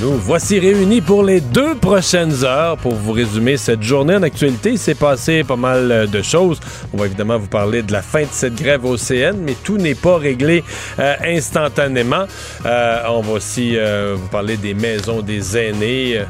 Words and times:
Nous 0.00 0.18
voici 0.18 0.58
réunis 0.58 1.00
pour 1.00 1.22
les 1.22 1.40
deux 1.40 1.76
prochaines 1.76 2.42
heures 2.42 2.76
pour 2.76 2.94
vous 2.94 3.12
résumer 3.12 3.56
cette 3.56 3.82
journée 3.82 4.16
en 4.16 4.22
actualité. 4.24 4.70
Il 4.70 4.78
s'est 4.78 4.96
passé 4.96 5.44
pas 5.44 5.54
mal 5.54 5.92
euh, 5.92 6.06
de 6.08 6.20
choses. 6.20 6.58
On 6.92 6.96
va 6.96 7.06
évidemment 7.06 7.38
vous 7.38 7.46
parler 7.46 7.82
de 7.82 7.92
la 7.92 8.02
fin 8.02 8.22
de 8.22 8.28
cette 8.32 8.56
grève 8.56 8.84
au 8.84 8.96
CN, 8.96 9.36
mais 9.40 9.54
tout 9.54 9.76
n'est 9.76 9.94
pas 9.94 10.18
réglé 10.18 10.64
euh, 10.98 11.14
instantanément. 11.24 12.24
Euh, 12.66 13.02
on 13.08 13.20
va 13.20 13.32
aussi 13.34 13.76
euh, 13.76 14.16
vous 14.18 14.26
parler 14.26 14.56
des 14.56 14.74
maisons 14.74 15.22
des 15.22 15.56
aînés. 15.56 16.22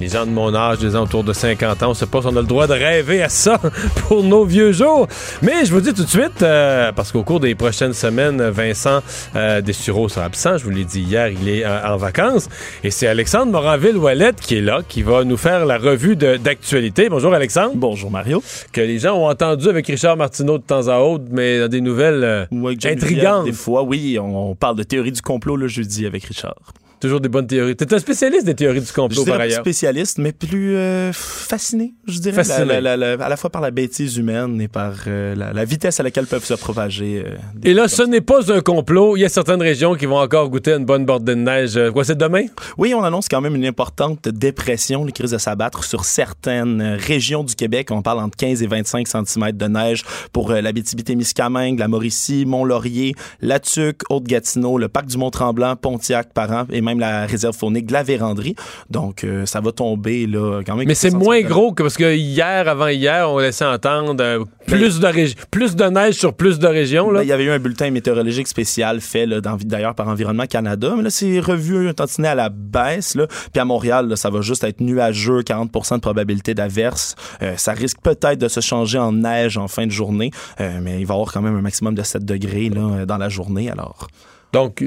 Les 0.00 0.08
gens 0.08 0.24
de 0.24 0.30
mon 0.30 0.54
âge, 0.54 0.78
des 0.78 0.90
gens 0.90 1.02
autour 1.02 1.24
de 1.24 1.32
50 1.32 1.82
ans, 1.82 1.86
on 1.86 1.88
ne 1.90 1.94
sait 1.94 2.06
pas 2.06 2.20
si 2.20 2.28
on 2.28 2.36
a 2.36 2.40
le 2.40 2.46
droit 2.46 2.68
de 2.68 2.72
rêver 2.72 3.20
à 3.20 3.28
ça 3.28 3.60
pour 4.06 4.22
nos 4.22 4.44
vieux 4.44 4.70
jours. 4.70 5.08
Mais 5.42 5.64
je 5.64 5.72
vous 5.72 5.80
dis 5.80 5.92
tout 5.92 6.04
de 6.04 6.08
suite, 6.08 6.40
euh, 6.42 6.92
parce 6.92 7.10
qu'au 7.10 7.24
cours 7.24 7.40
des 7.40 7.56
prochaines 7.56 7.92
semaines, 7.92 8.40
Vincent 8.50 9.00
euh, 9.34 9.60
Dessureau 9.60 10.08
sera 10.08 10.26
absent. 10.26 10.56
Je 10.58 10.64
vous 10.64 10.70
l'ai 10.70 10.84
dit 10.84 11.00
hier, 11.00 11.28
il 11.28 11.48
est 11.48 11.64
euh, 11.64 11.92
en 11.92 11.96
vacances. 11.96 12.48
Et 12.84 12.92
c'est 12.92 13.08
Alexandre 13.08 13.50
Moranville-Ouellette 13.50 14.40
qui 14.40 14.56
est 14.56 14.60
là, 14.60 14.82
qui 14.88 15.02
va 15.02 15.24
nous 15.24 15.36
faire 15.36 15.66
la 15.66 15.78
revue 15.78 16.14
d'actualité. 16.14 17.08
Bonjour 17.08 17.34
Alexandre. 17.34 17.72
Bonjour 17.74 18.10
Mario. 18.10 18.40
Que 18.72 18.80
les 18.80 19.00
gens 19.00 19.16
ont 19.16 19.28
entendu 19.28 19.68
avec 19.68 19.88
Richard 19.88 20.16
Martineau 20.16 20.58
de 20.58 20.62
temps 20.62 20.86
à 20.86 20.98
autre, 20.98 21.24
mais 21.32 21.58
dans 21.58 21.68
des 21.68 21.80
nouvelles 21.80 22.22
euh, 22.24 22.74
intrigantes. 22.84 23.46
Des 23.46 23.52
fois, 23.52 23.82
oui, 23.82 24.16
on, 24.20 24.50
on 24.50 24.54
parle 24.54 24.76
de 24.76 24.84
théorie 24.84 25.12
du 25.12 25.22
complot 25.22 25.56
le 25.56 25.66
jeudi 25.66 26.06
avec 26.06 26.24
Richard. 26.24 26.54
Toujours 27.00 27.20
des 27.20 27.28
bonnes 27.28 27.46
théories. 27.46 27.76
T'es 27.76 27.92
un 27.94 27.98
spécialiste 27.98 28.44
des 28.44 28.54
théories 28.54 28.80
du 28.80 28.86
Je 28.86 28.92
complot 28.92 29.22
dirais 29.24 29.36
par 29.36 29.40
ailleurs. 29.42 29.60
spécialiste, 29.60 30.18
mais 30.18 30.32
plus 30.32 30.76
euh, 30.76 31.12
fasciné, 31.12 31.94
je 32.06 32.18
dirais. 32.18 32.34
Fasciné. 32.42 32.64
La- 32.66 32.80
la- 32.80 32.96
la- 32.96 33.16
la- 33.16 33.24
à 33.24 33.28
la 33.28 33.36
fois 33.36 33.50
par 33.50 33.62
la 33.62 33.70
bêtise 33.70 34.16
humaine 34.16 34.60
et 34.60 34.68
par 34.68 34.94
euh, 35.06 35.34
la, 35.34 35.64
vitesse 35.64 36.00
à 36.00 36.02
laquelle 36.02 36.26
peuvent 36.26 36.44
se 36.44 36.54
propager. 36.54 37.22
euh, 37.24 37.36
des 37.54 37.70
Et 37.70 37.74
là, 37.74 37.88
ce 37.88 38.02
n'est 38.02 38.20
pas 38.20 38.52
un 38.52 38.60
complot. 38.60 39.16
Il 39.16 39.20
y 39.20 39.24
a 39.24 39.28
certaines 39.28 39.62
régions 39.62 39.94
qui 39.94 40.06
vont 40.06 40.18
encore 40.18 40.48
goûter 40.48 40.72
une 40.72 40.84
bonne 40.84 41.04
bordée 41.06 41.34
de 41.34 41.40
neige. 41.40 41.76
Euh, 41.76 41.92
Quoi, 41.92 42.04
c'est 42.04 42.18
demain? 42.18 42.46
Oui, 42.76 42.94
on 42.94 43.02
annonce 43.04 43.28
quand 43.28 43.40
même 43.40 43.54
une 43.54 43.66
importante 43.66 44.28
dépression, 44.28 45.04
les 45.04 45.12
crises 45.12 45.30
de 45.30 45.38
s'abattre 45.38 45.84
sur 45.84 46.04
certaines 46.04 46.80
euh, 46.80 46.96
régions 46.98 47.44
du 47.44 47.54
Québec. 47.54 47.88
On 47.90 48.02
parle 48.02 48.18
entre 48.20 48.36
15 48.36 48.62
et 48.62 48.66
25 48.66 49.06
cm 49.06 49.52
de 49.52 49.66
neige 49.66 50.02
pour 50.32 50.50
euh, 50.50 50.60
la 50.60 50.72
témiscamingue 50.72 51.78
la 51.78 51.88
Mauricie, 51.88 52.44
Mont-Laurier, 52.46 53.14
La 53.40 53.60
Tuque, 53.60 54.02
Haute-Gatineau, 54.10 54.78
le 54.78 54.88
parc 54.88 55.06
du 55.06 55.16
Mont-Tremblant, 55.18 55.76
Pontiac, 55.76 56.32
Parent 56.32 56.66
et 56.70 56.80
même 56.88 56.98
la 57.00 57.26
réserve 57.26 57.56
faunique 57.56 57.86
de 57.86 57.92
la 57.92 58.02
Vérandrie. 58.02 58.54
Donc, 58.90 59.24
euh, 59.24 59.46
ça 59.46 59.60
va 59.60 59.72
tomber 59.72 60.26
là 60.26 60.62
quand 60.66 60.76
même. 60.76 60.86
Mais 60.88 60.94
c'est 60.94 61.10
moins 61.10 61.40
gros 61.42 61.72
que 61.72 61.82
parce 61.82 61.96
que 61.96 62.14
hier, 62.14 62.68
avant 62.68 62.88
hier, 62.88 63.30
on 63.30 63.38
laissait 63.38 63.64
entendre 63.64 64.16
euh, 64.20 64.44
plus, 64.66 65.00
de 65.00 65.06
régi- 65.06 65.36
plus 65.50 65.76
de 65.76 65.84
neige 65.84 66.14
sur 66.14 66.34
plus 66.34 66.58
de 66.58 66.66
régions. 66.66 67.10
Là. 67.10 67.20
Ben, 67.20 67.24
Il 67.24 67.28
y 67.28 67.32
avait 67.32 67.44
eu 67.44 67.50
un 67.50 67.58
bulletin 67.58 67.90
météorologique 67.90 68.48
spécial 68.48 69.00
fait 69.00 69.26
d'ailleurs 69.26 69.94
par 69.94 70.08
Environnement 70.08 70.46
Canada, 70.46 70.94
mais 70.96 71.02
là 71.02 71.10
c'est 71.10 71.38
revu 71.40 71.88
un 71.88 71.92
tantinet 71.92 72.28
à 72.28 72.34
la 72.34 72.48
baisse. 72.48 73.14
Là. 73.14 73.26
Puis 73.52 73.60
à 73.60 73.64
Montréal, 73.64 74.08
là, 74.08 74.16
ça 74.16 74.30
va 74.30 74.40
juste 74.40 74.64
être 74.64 74.80
nuageux, 74.80 75.42
40 75.42 75.70
de 75.96 76.00
probabilité 76.00 76.54
d'averse. 76.54 77.14
Euh, 77.42 77.54
ça 77.56 77.72
risque 77.72 77.98
peut-être 78.02 78.38
de 78.38 78.48
se 78.48 78.60
changer 78.60 78.98
en 78.98 79.12
neige 79.12 79.56
en 79.58 79.68
fin 79.68 79.86
de 79.86 79.92
journée, 79.92 80.30
mais 80.58 81.00
il 81.00 81.06
va 81.06 81.14
y 81.14 81.16
avoir 81.16 81.32
quand 81.32 81.42
même 81.42 81.56
un 81.56 81.60
maximum 81.62 81.94
de 81.94 82.02
7 82.02 82.24
degrés 82.24 82.68
là, 82.70 83.06
dans 83.06 83.18
la 83.18 83.28
journée. 83.28 83.70
Alors, 83.70 84.08
Donc, 84.52 84.82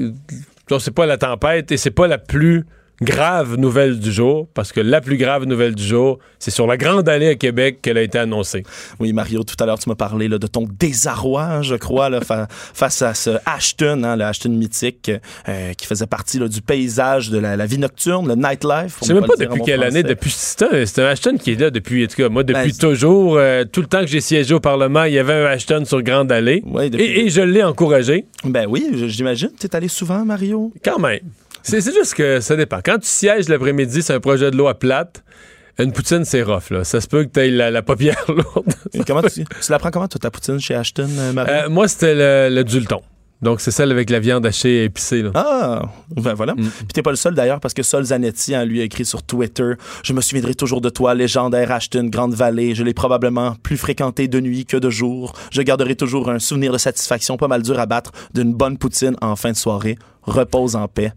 donc, 0.72 0.80
c'est 0.80 0.90
pas 0.90 1.04
la 1.04 1.18
tempête 1.18 1.70
et 1.70 1.76
c'est 1.76 1.90
pas 1.90 2.06
la 2.06 2.16
plus 2.16 2.64
grave 3.04 3.56
nouvelle 3.56 3.98
du 3.98 4.12
jour 4.12 4.46
parce 4.54 4.72
que 4.72 4.80
la 4.80 5.00
plus 5.00 5.16
grave 5.16 5.44
nouvelle 5.44 5.74
du 5.74 5.82
jour, 5.84 6.18
c'est 6.38 6.50
sur 6.50 6.66
la 6.66 6.76
Grande 6.76 7.08
Allée 7.08 7.28
à 7.28 7.34
Québec 7.34 7.78
qu'elle 7.82 7.98
a 7.98 8.02
été 8.02 8.18
annoncée. 8.18 8.62
oui, 9.00 9.12
Mario, 9.12 9.42
tout 9.44 9.56
à 9.60 9.66
l'heure, 9.66 9.78
tu 9.78 9.88
m'as 9.88 9.94
parlé 9.94 10.28
là, 10.28 10.38
de 10.38 10.46
ton 10.46 10.66
désarroi, 10.78 11.42
hein, 11.44 11.62
je 11.62 11.74
crois, 11.74 12.08
là, 12.10 12.20
fa- 12.20 12.46
face 12.74 13.02
à 13.02 13.14
ce 13.14 13.30
Ashton, 13.46 14.02
hein, 14.04 14.16
le 14.16 14.24
Ashton 14.24 14.50
mythique, 14.50 15.10
euh, 15.48 15.72
qui 15.74 15.86
faisait 15.86 16.06
partie 16.06 16.38
là, 16.38 16.48
du 16.48 16.62
paysage 16.62 17.30
de 17.30 17.38
la, 17.38 17.56
la 17.56 17.66
vie 17.66 17.78
nocturne, 17.78 18.26
le 18.28 18.34
nightlife. 18.34 18.98
Je 19.02 19.06
sais 19.06 19.14
même 19.14 19.26
pas 19.26 19.34
depuis 19.38 19.62
quelle 19.64 19.82
année, 19.82 20.02
depuis 20.02 20.30
c'est 20.34 20.62
un, 20.62 20.86
c'est 20.86 21.02
un 21.02 21.06
Ashton 21.06 21.36
qui 21.38 21.52
est 21.52 21.60
là 21.60 21.70
depuis, 21.70 22.04
en 22.04 22.08
tout 22.08 22.16
cas, 22.16 22.28
moi, 22.28 22.42
depuis 22.42 22.72
Ben, 22.72 22.76
toujours, 22.78 23.36
euh, 23.36 23.64
tout 23.64 23.80
le 23.80 23.86
temps 23.86 24.00
que 24.00 24.06
j'ai 24.08 24.20
siégé 24.20 24.54
au 24.54 24.60
Parlement, 24.60 25.04
il 25.04 25.14
y 25.14 25.18
avait 25.18 25.32
un 25.34 25.46
Ashton 25.46 25.84
sur 25.84 26.02
Grande 26.02 26.30
Allée. 26.32 26.62
Ouais, 26.66 26.90
depuis- 26.90 27.04
Et, 27.04 27.26
et 27.26 27.28
je 27.30 27.40
l'ai 27.40 27.62
encouragé. 27.62 28.24
Ben 28.44 28.66
oui, 28.68 28.86
j'imagine. 29.08 29.50
Tu 29.58 29.66
es 29.66 29.76
allé 29.76 29.88
souvent, 29.88 30.24
Mario? 30.24 30.72
Quand 30.84 30.98
même. 30.98 31.20
C'est 31.62 31.80
juste 31.92 32.14
que 32.14 32.40
ça 32.40 32.56
dépend. 32.56 32.80
Quand 32.84 32.98
tu 32.98 33.08
sièges 33.08 33.48
l'après-midi, 33.48 34.02
c'est 34.02 34.14
un 34.14 34.20
projet 34.20 34.50
de 34.50 34.56
loi 34.56 34.70
à 34.70 34.74
plate. 34.74 35.22
Une 35.78 35.92
poutine, 35.92 36.24
c'est 36.24 36.42
rough, 36.42 36.70
là. 36.70 36.84
Ça 36.84 37.00
se 37.00 37.06
peut 37.06 37.24
que 37.24 37.30
tu 37.30 37.50
la, 37.50 37.70
la 37.70 37.82
paupière 37.82 38.22
lourde. 38.28 38.72
Et 38.92 39.00
comment 39.04 39.22
tu, 39.22 39.44
tu 39.44 39.70
la 39.70 39.78
prends 39.78 39.90
comment, 39.90 40.08
toi, 40.08 40.18
ta 40.18 40.30
poutine 40.30 40.60
chez 40.60 40.74
Ashton, 40.74 41.08
euh, 41.18 41.32
Mario? 41.32 41.52
Euh, 41.52 41.68
moi, 41.70 41.88
c'était 41.88 42.14
le, 42.14 42.54
le 42.54 42.62
dulton. 42.62 43.00
Donc, 43.40 43.60
c'est 43.60 43.72
celle 43.72 43.90
avec 43.90 44.08
la 44.08 44.20
viande 44.20 44.46
hachée 44.46 44.82
et 44.82 44.84
épicée, 44.84 45.20
là. 45.22 45.30
Ah, 45.34 45.82
ben 46.14 46.32
voilà. 46.34 46.54
Mm. 46.54 46.68
Puis 46.78 46.88
t'es 46.94 47.02
pas 47.02 47.10
le 47.10 47.16
seul 47.16 47.34
d'ailleurs 47.34 47.58
parce 47.58 47.74
que 47.74 47.82
Sol 47.82 48.04
Zanetti, 48.04 48.54
hein, 48.54 48.64
lui, 48.64 48.80
a 48.80 48.84
écrit 48.84 49.04
sur 49.04 49.24
Twitter 49.24 49.72
Je 50.04 50.12
me 50.12 50.20
souviendrai 50.20 50.54
toujours 50.54 50.80
de 50.80 50.88
toi, 50.90 51.14
légendaire 51.14 51.72
Ashton, 51.72 52.04
Grande 52.04 52.34
Vallée. 52.34 52.76
Je 52.76 52.84
l'ai 52.84 52.94
probablement 52.94 53.56
plus 53.62 53.76
fréquenté 53.76 54.28
de 54.28 54.38
nuit 54.38 54.64
que 54.64 54.76
de 54.76 54.90
jour. 54.90 55.32
Je 55.50 55.60
garderai 55.62 55.96
toujours 55.96 56.30
un 56.30 56.38
souvenir 56.38 56.72
de 56.72 56.78
satisfaction 56.78 57.36
pas 57.36 57.48
mal 57.48 57.62
dur 57.62 57.80
à 57.80 57.86
battre 57.86 58.12
d'une 58.32 58.54
bonne 58.54 58.78
poutine 58.78 59.16
en 59.20 59.34
fin 59.34 59.50
de 59.50 59.56
soirée. 59.56 59.98
Repose 60.22 60.76
en 60.76 60.86
paix. 60.88 61.12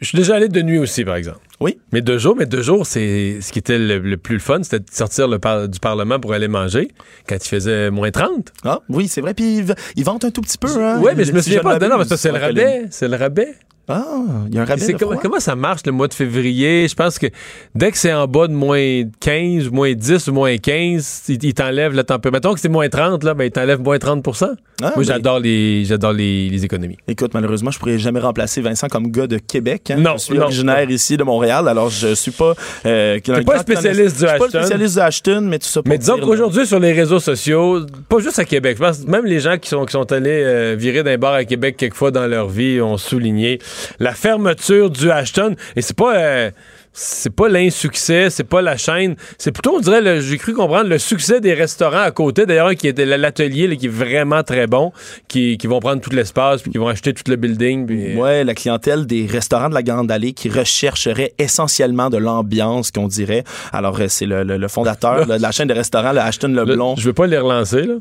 Je 0.00 0.06
suis 0.06 0.18
déjà 0.18 0.34
allé 0.36 0.48
de 0.48 0.60
nuit 0.62 0.78
aussi, 0.78 1.04
par 1.04 1.16
exemple. 1.16 1.38
Oui. 1.60 1.78
Mais 1.92 2.00
deux 2.02 2.18
jours, 2.18 2.36
mais 2.36 2.46
deux 2.46 2.62
jours, 2.62 2.86
c'est 2.86 3.38
ce 3.40 3.52
qui 3.52 3.58
était 3.58 3.78
le, 3.78 3.98
le 3.98 4.16
plus 4.16 4.34
le 4.34 4.40
fun, 4.40 4.62
c'était 4.62 4.80
de 4.80 4.86
sortir 4.90 5.28
le 5.28 5.38
par- 5.38 5.68
du 5.68 5.78
Parlement 5.80 6.18
pour 6.20 6.32
aller 6.34 6.48
manger 6.48 6.88
quand 7.28 7.36
il 7.36 7.48
faisait 7.48 7.90
moins 7.90 8.10
30. 8.10 8.52
Ah, 8.64 8.80
oui, 8.88 9.08
c'est 9.08 9.20
vrai. 9.20 9.32
Puis 9.34 9.58
ils, 9.58 9.74
ils 9.96 10.04
vantent 10.04 10.24
un 10.24 10.30
tout 10.30 10.40
petit 10.42 10.58
peu. 10.58 10.68
Hein, 10.68 11.00
oui, 11.02 11.12
mais 11.16 11.24
je 11.24 11.32
me 11.32 11.40
souviens 11.40 11.60
pas. 11.60 11.78
Non, 11.78 11.88
m'abuse, 11.88 12.08
ça, 12.08 12.16
c'est 12.16 12.32
le 12.32 12.38
rabais. 12.38 12.84
C'est 12.90 13.08
le 13.08 13.16
rabais. 13.16 13.54
Ah, 13.88 14.04
il 14.48 14.54
y 14.54 14.58
a 14.58 14.62
un 14.62 14.64
rabais 14.64 14.86
de 14.92 14.96
comment, 14.98 15.16
comment 15.16 15.40
ça 15.40 15.56
marche 15.56 15.80
le 15.84 15.90
mois 15.92 16.06
de 16.06 16.14
février? 16.14 16.86
Je 16.86 16.94
pense 16.94 17.18
que 17.18 17.26
dès 17.74 17.90
que 17.90 17.98
c'est 17.98 18.12
en 18.12 18.26
bas 18.28 18.46
de 18.46 18.52
moins 18.52 19.02
15, 19.18 19.68
moins 19.70 19.92
10 19.94 20.28
ou 20.28 20.32
moins 20.32 20.56
15, 20.58 21.22
il, 21.28 21.44
il 21.44 21.54
t'enlève 21.54 21.92
la 21.92 22.04
température. 22.04 22.32
Mettons 22.32 22.54
que 22.54 22.60
c'est 22.60 22.68
moins 22.68 22.88
30, 22.88 23.24
là, 23.24 23.34
ben, 23.34 23.44
il 23.44 23.50
t'enlève 23.50 23.80
moins 23.80 23.98
30 23.98 24.24
Ah, 24.82 24.92
Moi, 24.94 25.02
j'adore 25.04 25.40
les, 25.40 25.84
j'adore 25.84 26.12
les, 26.12 26.48
les 26.50 26.64
économies. 26.64 26.98
Écoute, 27.08 27.32
malheureusement, 27.34 27.72
je 27.72 27.78
pourrais 27.80 27.98
jamais 27.98 28.20
remplacer 28.20 28.60
Vincent 28.60 28.86
comme 28.88 29.08
gars 29.10 29.26
de 29.26 29.38
Québec. 29.38 29.90
hein. 29.90 29.96
Non, 29.96 30.12
je 30.18 30.24
suis 30.24 30.34
non. 30.36 30.44
originaire 30.44 30.88
ici 30.88 31.16
de 31.16 31.24
Montréal, 31.24 31.66
alors 31.66 31.90
je 31.90 32.14
suis 32.14 32.30
pas. 32.30 32.54
Euh, 32.86 33.18
T'es 33.18 33.42
pas 33.42 33.58
spécialiste 33.58 34.16
du 34.18 34.22
Je 34.22 34.28
suis 34.28 34.38
pas 34.38 34.44
Ashton. 34.44 34.58
spécialiste 34.60 34.94
du 34.94 35.00
Ashton, 35.00 35.40
mais 35.42 35.58
tout 35.58 35.66
ça 35.66 35.82
pour 35.82 35.88
Mais 35.90 35.98
disons 35.98 36.18
qu'aujourd'hui, 36.18 36.64
sur 36.64 36.78
les 36.78 36.92
réseaux 36.92 37.18
sociaux, 37.20 37.80
pas 38.08 38.20
juste 38.20 38.38
à 38.38 38.44
Québec, 38.44 38.76
je 38.78 38.84
pense 38.84 39.04
même 39.06 39.24
les 39.26 39.40
gens 39.40 39.58
qui 39.58 39.68
sont, 39.68 39.84
qui 39.84 39.92
sont 39.92 40.10
allés 40.12 40.42
euh, 40.44 40.76
virer 40.78 41.02
d'un 41.02 41.18
bar 41.18 41.34
à 41.34 41.44
Québec 41.44 41.76
quelquefois 41.76 42.12
dans 42.12 42.26
leur 42.28 42.48
vie 42.48 42.80
ont 42.80 42.96
souligné 42.96 43.58
la 43.98 44.12
fermeture 44.14 44.90
du 44.90 45.10
Ashton. 45.10 45.56
Et 45.76 45.82
c'est 45.82 45.96
pas. 45.96 46.16
euh, 46.16 46.50
c'est 46.92 47.32
pas 47.32 47.48
l'insuccès, 47.48 48.30
c'est 48.30 48.42
pas 48.42 48.60
la 48.62 48.76
chaîne, 48.76 49.14
c'est 49.38 49.52
plutôt, 49.52 49.76
on 49.76 49.78
dirait, 49.78 50.20
j'ai 50.20 50.38
cru 50.38 50.54
comprendre, 50.54 50.88
le 50.90 50.98
succès 50.98 51.40
des 51.40 51.54
restaurants 51.54 52.00
à 52.02 52.10
côté. 52.10 52.46
D'ailleurs, 52.46 52.74
qui 52.74 52.88
était 52.88 53.06
l'atelier, 53.06 53.68
là, 53.68 53.76
qui 53.76 53.86
est 53.86 53.88
vraiment 53.88 54.42
très 54.42 54.66
bon, 54.66 54.90
qui, 55.28 55.56
qui 55.56 55.68
vont 55.68 55.78
prendre 55.78 56.00
tout 56.02 56.10
l'espace, 56.10 56.62
puis 56.62 56.72
qui 56.72 56.78
vont 56.78 56.88
acheter 56.88 57.12
tout 57.14 57.22
le 57.28 57.36
building. 57.36 57.86
puis- 57.86 58.16
Ouais, 58.16 58.42
la 58.42 58.54
clientèle 58.54 59.06
des 59.06 59.24
restaurants 59.24 59.68
de 59.68 59.74
la 59.74 59.84
Grande 59.84 60.10
Allée 60.10 60.32
qui 60.32 60.48
rechercherait 60.48 61.32
essentiellement 61.38 62.10
de 62.10 62.16
l'ambiance, 62.18 62.90
qu'on 62.90 63.06
dirait. 63.06 63.44
Alors, 63.72 63.96
euh, 64.00 64.06
c'est 64.08 64.26
le, 64.26 64.42
le- 64.42 64.56
le 64.56 64.68
fondateur 64.68 65.28
là, 65.28 65.36
de 65.38 65.42
la 65.42 65.52
chaîne 65.52 65.68
de 65.68 65.74
restaurants, 65.74 66.10
le 66.12 66.18
Ashton 66.18 66.48
Là, 66.48 66.64
Leblond. 66.64 66.96
je 66.96 67.04
veux 67.04 67.12
pas 67.14 67.28
les 67.28 67.38
relancer, 67.38 67.82
là, 67.84 67.94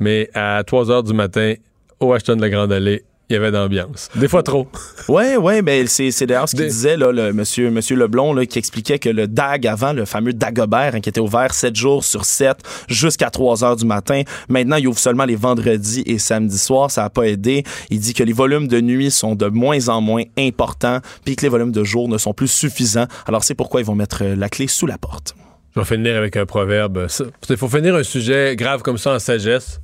mais 0.00 0.30
à 0.32 0.62
3 0.66 0.86
h 0.86 1.04
du 1.04 1.12
matin, 1.12 1.52
au 2.00 2.14
Ashton 2.14 2.36
de 2.36 2.40
la 2.40 2.48
Grande 2.48 2.72
Allée, 2.72 3.02
il 3.28 3.32
y 3.32 3.36
avait 3.36 3.50
d'ambiance. 3.50 4.08
Des 4.14 4.28
fois 4.28 4.42
trop. 4.42 4.68
Ouais, 5.08 5.36
ouais, 5.36 5.62
ben 5.62 5.86
c'est, 5.86 6.10
d'ailleurs 6.26 6.48
ce 6.48 6.56
qu'il 6.56 6.64
Des- 6.64 6.70
disait 6.70 6.96
là, 6.96 7.12
le 7.12 7.32
monsieur 7.32 7.70
monsieur 7.70 7.94
Leblond 7.94 8.32
là, 8.32 8.44
qui 8.44 8.58
expliquait 8.58 8.98
que 8.98 9.08
le 9.08 9.28
DAG 9.28 9.66
avant, 9.68 9.92
le 9.92 10.04
fameux 10.04 10.32
Dagobert, 10.32 10.94
hein, 10.96 11.00
qui 11.00 11.08
était 11.08 11.20
ouvert 11.20 11.54
7 11.54 11.76
jours 11.76 12.02
sur 12.04 12.24
7 12.24 12.56
jusqu'à 12.88 13.30
3 13.30 13.62
heures 13.62 13.76
du 13.76 13.84
matin, 13.84 14.22
maintenant 14.48 14.76
il 14.76 14.88
ouvre 14.88 14.98
seulement 14.98 15.24
les 15.24 15.36
vendredis 15.36 16.02
et 16.06 16.18
samedis 16.18 16.58
soirs, 16.58 16.90
ça 16.90 17.04
a 17.04 17.10
pas 17.10 17.22
aidé. 17.24 17.62
Il 17.90 18.00
dit 18.00 18.14
que 18.14 18.24
les 18.24 18.32
volumes 18.32 18.66
de 18.66 18.80
nuit 18.80 19.12
sont 19.12 19.36
de 19.36 19.46
moins 19.46 19.88
en 19.88 20.00
moins 20.00 20.24
importants, 20.36 21.00
puis 21.24 21.36
que 21.36 21.42
les 21.42 21.48
volumes 21.48 21.72
de 21.72 21.84
jour 21.84 22.08
ne 22.08 22.18
sont 22.18 22.34
plus 22.34 22.48
suffisants. 22.48 23.06
Alors 23.26 23.44
c'est 23.44 23.54
pourquoi 23.54 23.80
ils 23.80 23.86
vont 23.86 23.94
mettre 23.94 24.24
euh, 24.24 24.34
la 24.34 24.48
clé 24.48 24.66
sous 24.66 24.86
la 24.86 24.98
porte. 24.98 25.36
Je 25.76 25.80
vais 25.80 25.86
finir 25.86 26.16
avec 26.16 26.36
un 26.36 26.46
proverbe. 26.46 27.06
Il 27.48 27.56
faut 27.56 27.68
finir 27.68 27.94
un 27.94 28.02
sujet 28.02 28.56
grave 28.56 28.82
comme 28.82 28.98
ça 28.98 29.12
en 29.14 29.18
sagesse. 29.20 29.80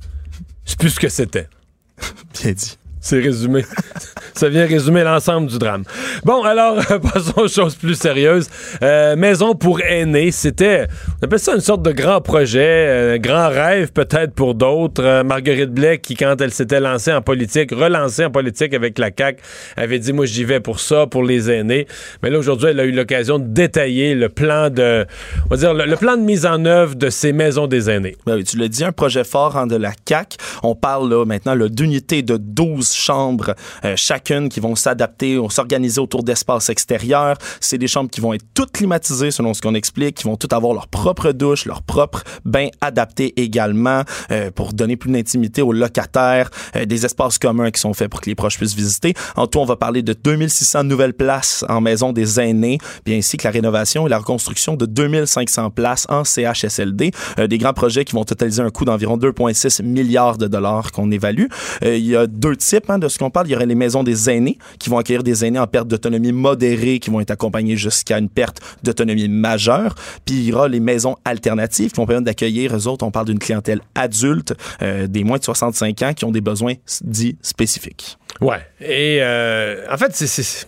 C'est 0.65 0.77
plus 0.77 0.89
ce 0.89 0.99
que 0.99 1.07
c'était. 1.09 1.47
Bien 2.41 2.51
dit. 2.51 2.77
C'est 3.03 3.19
résumé. 3.19 3.65
Ça 4.33 4.47
vient 4.47 4.65
résumer 4.65 5.03
l'ensemble 5.03 5.47
du 5.47 5.59
drame. 5.59 5.83
Bon, 6.23 6.41
alors, 6.43 6.77
passons 7.13 7.41
aux 7.41 7.47
choses 7.49 7.75
plus 7.75 7.95
sérieuses. 7.95 8.47
Euh, 8.81 9.17
maison 9.17 9.55
pour 9.55 9.81
aînés, 9.81 10.31
c'était, 10.31 10.87
on 11.21 11.25
appelle 11.25 11.39
ça 11.39 11.53
une 11.53 11.61
sorte 11.61 11.83
de 11.83 11.91
grand 11.91 12.21
projet, 12.21 13.13
un 13.13 13.17
grand 13.17 13.49
rêve 13.49 13.91
peut-être 13.91 14.33
pour 14.33 14.55
d'autres. 14.55 15.03
Euh, 15.03 15.23
Marguerite 15.23 15.71
Blais, 15.71 15.99
qui, 15.99 16.15
quand 16.15 16.39
elle 16.39 16.51
s'était 16.51 16.79
lancée 16.79 17.11
en 17.11 17.21
politique, 17.21 17.71
relancée 17.71 18.23
en 18.23 18.31
politique 18.31 18.73
avec 18.73 18.97
la 18.97 19.11
CAQ, 19.15 19.43
avait 19.75 19.99
dit, 19.99 20.13
moi, 20.13 20.25
j'y 20.25 20.45
vais 20.45 20.61
pour 20.61 20.79
ça, 20.79 21.05
pour 21.05 21.23
les 21.23 21.51
aînés. 21.51 21.85
Mais 22.23 22.29
là, 22.29 22.39
aujourd'hui, 22.39 22.69
elle 22.69 22.79
a 22.79 22.85
eu 22.85 22.91
l'occasion 22.91 23.37
de 23.37 23.47
détailler 23.47 24.15
le 24.15 24.29
plan 24.29 24.69
de, 24.69 25.05
on 25.45 25.49
va 25.49 25.57
dire, 25.57 25.73
le, 25.73 25.95
plan 25.97 26.15
de 26.15 26.23
mise 26.23 26.45
en 26.45 26.63
œuvre 26.63 26.95
de 26.95 27.09
ces 27.09 27.33
maisons 27.33 27.67
des 27.67 27.89
aînés. 27.89 28.15
Ben 28.25 28.35
oui, 28.35 28.45
tu 28.45 28.57
l'as 28.57 28.69
dit, 28.69 28.85
un 28.85 28.93
projet 28.93 29.25
fort 29.25 29.57
hein, 29.57 29.67
de 29.67 29.75
la 29.75 29.91
CAC. 30.05 30.37
On 30.63 30.73
parle 30.73 31.09
là, 31.09 31.25
maintenant 31.25 31.53
là, 31.53 31.67
d'unités 31.67 32.21
de 32.21 32.37
12 32.37 32.92
chambres 32.93 33.55
euh, 33.85 33.95
chacune 33.95 34.49
qui 34.49 34.59
vont 34.59 34.75
s'adapter, 34.75 35.39
s'organiser 35.49 35.99
autour 35.99 36.23
d'espaces 36.23 36.69
extérieurs. 36.69 37.37
C'est 37.59 37.77
des 37.77 37.87
chambres 37.87 38.09
qui 38.09 38.21
vont 38.21 38.33
être 38.33 38.45
toutes 38.53 38.71
climatisées 38.71 39.31
selon 39.31 39.53
ce 39.53 39.61
qu'on 39.61 39.75
explique, 39.75 40.17
qui 40.17 40.23
vont 40.25 40.37
toutes 40.37 40.53
avoir 40.53 40.73
leur 40.73 40.87
propre 40.87 41.31
douche, 41.31 41.65
leur 41.65 41.81
propre 41.81 42.23
bain 42.45 42.67
adapté 42.81 43.33
également 43.41 44.03
euh, 44.31 44.51
pour 44.51 44.73
donner 44.73 44.95
plus 44.95 45.11
d'intimité 45.11 45.61
aux 45.61 45.73
locataires, 45.73 46.49
euh, 46.75 46.85
des 46.85 47.05
espaces 47.05 47.37
communs 47.37 47.71
qui 47.71 47.79
sont 47.79 47.93
faits 47.93 48.09
pour 48.09 48.21
que 48.21 48.29
les 48.29 48.35
proches 48.35 48.57
puissent 48.57 48.75
visiter. 48.75 49.13
En 49.35 49.47
tout, 49.47 49.59
on 49.59 49.65
va 49.65 49.75
parler 49.75 50.01
de 50.01 50.13
2600 50.13 50.83
nouvelles 50.83 51.13
places 51.13 51.65
en 51.69 51.81
maison 51.81 52.13
des 52.13 52.39
aînés, 52.39 52.77
puis 53.03 53.15
ainsi 53.15 53.37
que 53.37 53.47
la 53.47 53.51
rénovation 53.51 54.07
et 54.07 54.09
la 54.09 54.17
reconstruction 54.17 54.75
de 54.75 54.85
2500 54.85 55.71
places 55.71 56.05
en 56.09 56.23
CHSLD. 56.23 57.11
Euh, 57.39 57.47
des 57.47 57.57
grands 57.57 57.73
projets 57.73 58.05
qui 58.05 58.13
vont 58.13 58.23
totaliser 58.23 58.61
un 58.61 58.69
coût 58.69 58.85
d'environ 58.85 59.17
2,6 59.17 59.83
milliards 59.83 60.37
de 60.37 60.47
dollars 60.47 60.91
qu'on 60.91 61.11
évalue. 61.11 61.45
Euh, 61.83 61.97
il 61.97 62.05
y 62.05 62.15
a 62.15 62.27
deux 62.27 62.55
types 62.55 62.82
de 62.87 63.07
ce 63.07 63.17
qu'on 63.17 63.29
parle. 63.29 63.47
Il 63.47 63.51
y 63.51 63.55
aurait 63.55 63.65
les 63.65 63.75
maisons 63.75 64.03
des 64.03 64.29
aînés 64.29 64.57
qui 64.79 64.89
vont 64.89 64.97
accueillir 64.97 65.23
des 65.23 65.45
aînés 65.45 65.59
en 65.59 65.67
perte 65.67 65.87
d'autonomie 65.87 66.31
modérée 66.31 66.99
qui 66.99 67.09
vont 67.09 67.19
être 67.19 67.31
accompagnés 67.31 67.77
jusqu'à 67.77 68.17
une 68.19 68.29
perte 68.29 68.59
d'autonomie 68.83 69.29
majeure. 69.29 69.95
Puis 70.25 70.35
il 70.35 70.43
y 70.45 70.53
aura 70.53 70.67
les 70.67 70.79
maisons 70.79 71.15
alternatives 71.25 71.91
qui 71.91 71.97
vont 71.97 72.05
permettre 72.05 72.25
d'accueillir, 72.25 72.75
eux 72.75 72.87
autres, 72.87 73.05
on 73.05 73.11
parle 73.11 73.27
d'une 73.27 73.39
clientèle 73.39 73.81
adulte, 73.95 74.53
euh, 74.81 75.07
des 75.07 75.23
moins 75.23 75.37
de 75.37 75.43
65 75.43 76.01
ans 76.01 76.13
qui 76.13 76.25
ont 76.25 76.31
des 76.31 76.41
besoins 76.41 76.73
dits 77.01 77.37
spécifiques. 77.41 78.17
Ouais. 78.41 78.59
Et 78.81 79.19
euh, 79.21 79.85
en 79.91 79.97
fait, 79.97 80.13
c'est- 80.15 80.67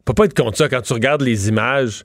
On 0.00 0.02
peut 0.04 0.14
pas 0.14 0.24
être 0.24 0.34
contre 0.34 0.58
ça 0.58 0.68
quand 0.68 0.82
tu 0.82 0.92
regardes 0.92 1.22
les 1.22 1.48
images. 1.48 2.04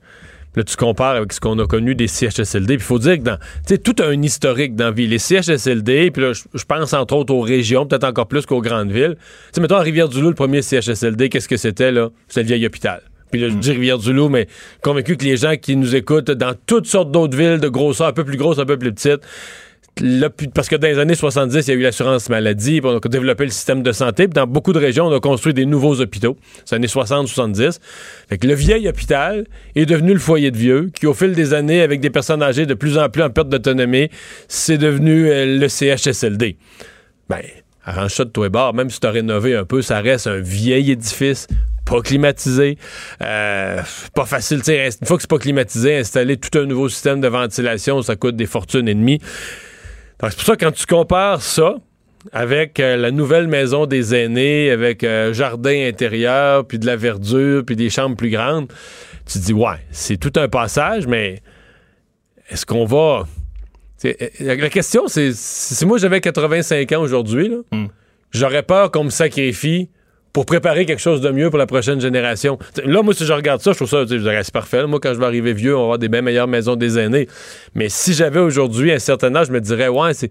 Là, 0.55 0.63
tu 0.63 0.75
compares 0.75 1.15
avec 1.15 1.33
ce 1.33 1.39
qu'on 1.39 1.57
a 1.59 1.67
connu 1.67 1.95
des 1.95 2.07
CHSLD. 2.07 2.77
Puis 2.77 2.83
il 2.85 2.87
faut 2.87 2.99
dire 2.99 3.17
que 3.17 3.23
dans. 3.23 3.37
Tu 3.37 3.75
sais, 3.75 3.77
tout 3.77 3.95
a 4.01 4.05
un 4.05 4.21
historique 4.21 4.75
dans 4.75 4.85
la 4.85 4.91
vie. 4.91 5.07
Les 5.07 5.19
CHSLD, 5.19 6.11
puis 6.11 6.21
là, 6.23 6.31
je 6.33 6.63
pense 6.63 6.93
entre 6.93 7.15
autres 7.15 7.33
aux 7.33 7.41
régions, 7.41 7.85
peut-être 7.85 8.05
encore 8.05 8.27
plus 8.27 8.45
qu'aux 8.45 8.61
grandes 8.61 8.91
villes. 8.91 9.15
Tu 9.17 9.25
sais, 9.53 9.61
mettons 9.61 9.75
à 9.75 9.81
Rivière-du-Loup, 9.81 10.29
le 10.29 10.35
premier 10.35 10.61
CHSLD, 10.61 11.29
qu'est-ce 11.29 11.47
que 11.47 11.57
c'était, 11.57 11.91
là? 11.91 12.09
C'était 12.27 12.41
le 12.41 12.47
vieil 12.47 12.65
hôpital. 12.65 13.01
Puis 13.31 13.41
là, 13.41 13.49
je 13.49 13.55
dis 13.55 13.71
Rivière-du-Loup, 13.71 14.29
mais 14.29 14.47
convaincu 14.81 15.17
que 15.17 15.25
les 15.25 15.35
gens 15.35 15.55
qui 15.57 15.75
nous 15.75 15.95
écoutent 15.95 16.31
dans 16.31 16.53
toutes 16.65 16.85
sortes 16.85 17.11
d'autres 17.11 17.37
villes 17.37 17.59
de 17.59 17.67
grosseur, 17.67 18.07
un 18.07 18.13
peu 18.13 18.23
plus 18.23 18.37
grosses, 18.37 18.59
un 18.59 18.65
peu 18.65 18.77
plus 18.77 18.93
petites, 18.93 19.21
parce 20.53 20.67
que 20.67 20.75
dans 20.75 20.87
les 20.87 20.99
années 20.99 21.15
70, 21.15 21.67
il 21.67 21.69
y 21.69 21.73
a 21.73 21.79
eu 21.79 21.81
l'assurance 21.81 22.27
maladie, 22.29 22.81
puis 22.81 22.89
on 22.89 22.97
a 22.97 22.99
développé 22.99 23.45
le 23.45 23.51
système 23.51 23.81
de 23.81 23.91
santé, 23.93 24.27
dans 24.27 24.45
beaucoup 24.45 24.73
de 24.73 24.79
régions, 24.79 25.07
on 25.07 25.15
a 25.15 25.19
construit 25.21 25.53
des 25.53 25.65
nouveaux 25.65 26.01
hôpitaux. 26.01 26.37
C'est 26.65 26.75
années 26.75 26.87
60-70. 26.87 27.79
Fait 28.27 28.37
que 28.37 28.45
le 28.45 28.55
vieil 28.55 28.89
hôpital 28.89 29.45
est 29.75 29.85
devenu 29.85 30.13
le 30.13 30.19
foyer 30.19 30.51
de 30.51 30.57
vieux, 30.57 30.91
qui 30.93 31.07
au 31.07 31.13
fil 31.13 31.33
des 31.33 31.53
années, 31.53 31.81
avec 31.81 32.01
des 32.01 32.09
personnes 32.09 32.43
âgées 32.43 32.65
de 32.65 32.73
plus 32.73 32.97
en 32.97 33.09
plus 33.09 33.23
en 33.23 33.29
perte 33.29 33.47
d'autonomie, 33.47 34.09
c'est 34.49 34.77
devenu 34.77 35.29
euh, 35.29 35.59
le 35.59 35.67
CHSLD. 35.69 36.57
Ben, 37.29 37.41
arrange 37.85 38.11
ça 38.11 38.25
de 38.25 38.29
toi 38.29 38.47
et 38.47 38.49
bord, 38.49 38.73
même 38.73 38.89
si 38.89 38.99
tu 38.99 39.07
as 39.07 39.11
rénové 39.11 39.55
un 39.55 39.63
peu, 39.63 39.81
ça 39.81 40.01
reste 40.01 40.27
un 40.27 40.39
vieil 40.39 40.91
édifice 40.91 41.47
pas 41.85 42.01
climatisé, 42.01 42.77
euh, 43.21 43.81
pas 44.15 44.25
facile. 44.25 44.61
Une 44.67 45.07
fois 45.07 45.17
que 45.17 45.21
c'est 45.21 45.29
pas 45.29 45.37
climatisé, 45.37 45.97
installer 45.97 46.37
tout 46.37 46.57
un 46.57 46.65
nouveau 46.65 46.89
système 46.89 47.21
de 47.21 47.27
ventilation, 47.27 48.01
ça 48.01 48.15
coûte 48.15 48.35
des 48.35 48.47
fortunes 48.47 48.87
et 48.87 48.95
demie. 48.95 49.21
C'est 50.21 50.35
pour 50.35 50.43
ça 50.45 50.55
que 50.55 50.65
quand 50.65 50.71
tu 50.71 50.85
compares 50.85 51.41
ça 51.41 51.75
avec 52.31 52.79
euh, 52.79 52.95
la 52.97 53.11
nouvelle 53.11 53.47
maison 53.47 53.85
des 53.85 54.15
aînés, 54.15 54.71
avec 54.71 55.03
euh, 55.03 55.33
jardin 55.33 55.87
intérieur, 55.87 56.65
puis 56.65 56.79
de 56.79 56.85
la 56.85 56.95
verdure, 56.95 57.63
puis 57.65 57.75
des 57.75 57.89
chambres 57.89 58.15
plus 58.15 58.29
grandes, 58.31 58.67
tu 59.27 59.39
te 59.39 59.43
dis, 59.45 59.53
ouais, 59.53 59.77
c'est 59.91 60.17
tout 60.17 60.31
un 60.37 60.47
passage, 60.47 61.05
mais 61.07 61.41
est-ce 62.49 62.65
qu'on 62.65 62.85
va... 62.85 63.25
Euh, 64.05 64.13
La 64.39 64.69
question, 64.69 65.07
c'est 65.07 65.31
si 65.33 65.85
moi 65.85 65.97
j'avais 65.97 66.21
85 66.21 66.91
ans 66.93 67.01
aujourd'hui, 67.01 67.49
là, 67.49 67.57
Mm. 67.71 67.85
j'aurais 68.31 68.63
peur 68.63 68.91
qu'on 68.91 69.03
me 69.05 69.09
sacrifie 69.09 69.89
pour 70.35 70.45
préparer 70.45 70.85
quelque 70.85 70.99
chose 70.99 71.21
de 71.21 71.29
mieux 71.29 71.49
pour 71.49 71.57
la 71.57 71.65
prochaine 71.65 72.01
génération. 72.01 72.59
Là, 72.83 73.01
moi, 73.01 73.13
si 73.13 73.25
je 73.25 73.31
regarde 73.31 73.61
ça, 73.61 73.71
je 73.71 73.77
trouve 73.77 73.87
ça, 73.87 74.01
je 74.01 74.17
dirais, 74.17 74.43
c'est 74.43 74.53
parfait. 74.53 74.85
Moi, 74.85 74.99
quand 75.01 75.13
je 75.13 75.17
vais 75.17 75.25
arriver 75.25 75.53
vieux, 75.53 75.73
on 75.73 75.77
va 75.77 75.83
avoir 75.83 75.97
des 75.97 76.09
bien 76.09 76.21
meilleures 76.21 76.49
maisons 76.49 76.75
des 76.75 76.99
aînés. 76.99 77.29
Mais 77.73 77.87
si 77.87 78.13
j'avais 78.13 78.41
aujourd'hui 78.41 78.91
un 78.91 78.99
certain 78.99 79.33
âge, 79.33 79.47
je 79.47 79.53
me 79.53 79.61
dirais, 79.61 79.87
ouais, 79.87 80.13
c'est. 80.13 80.29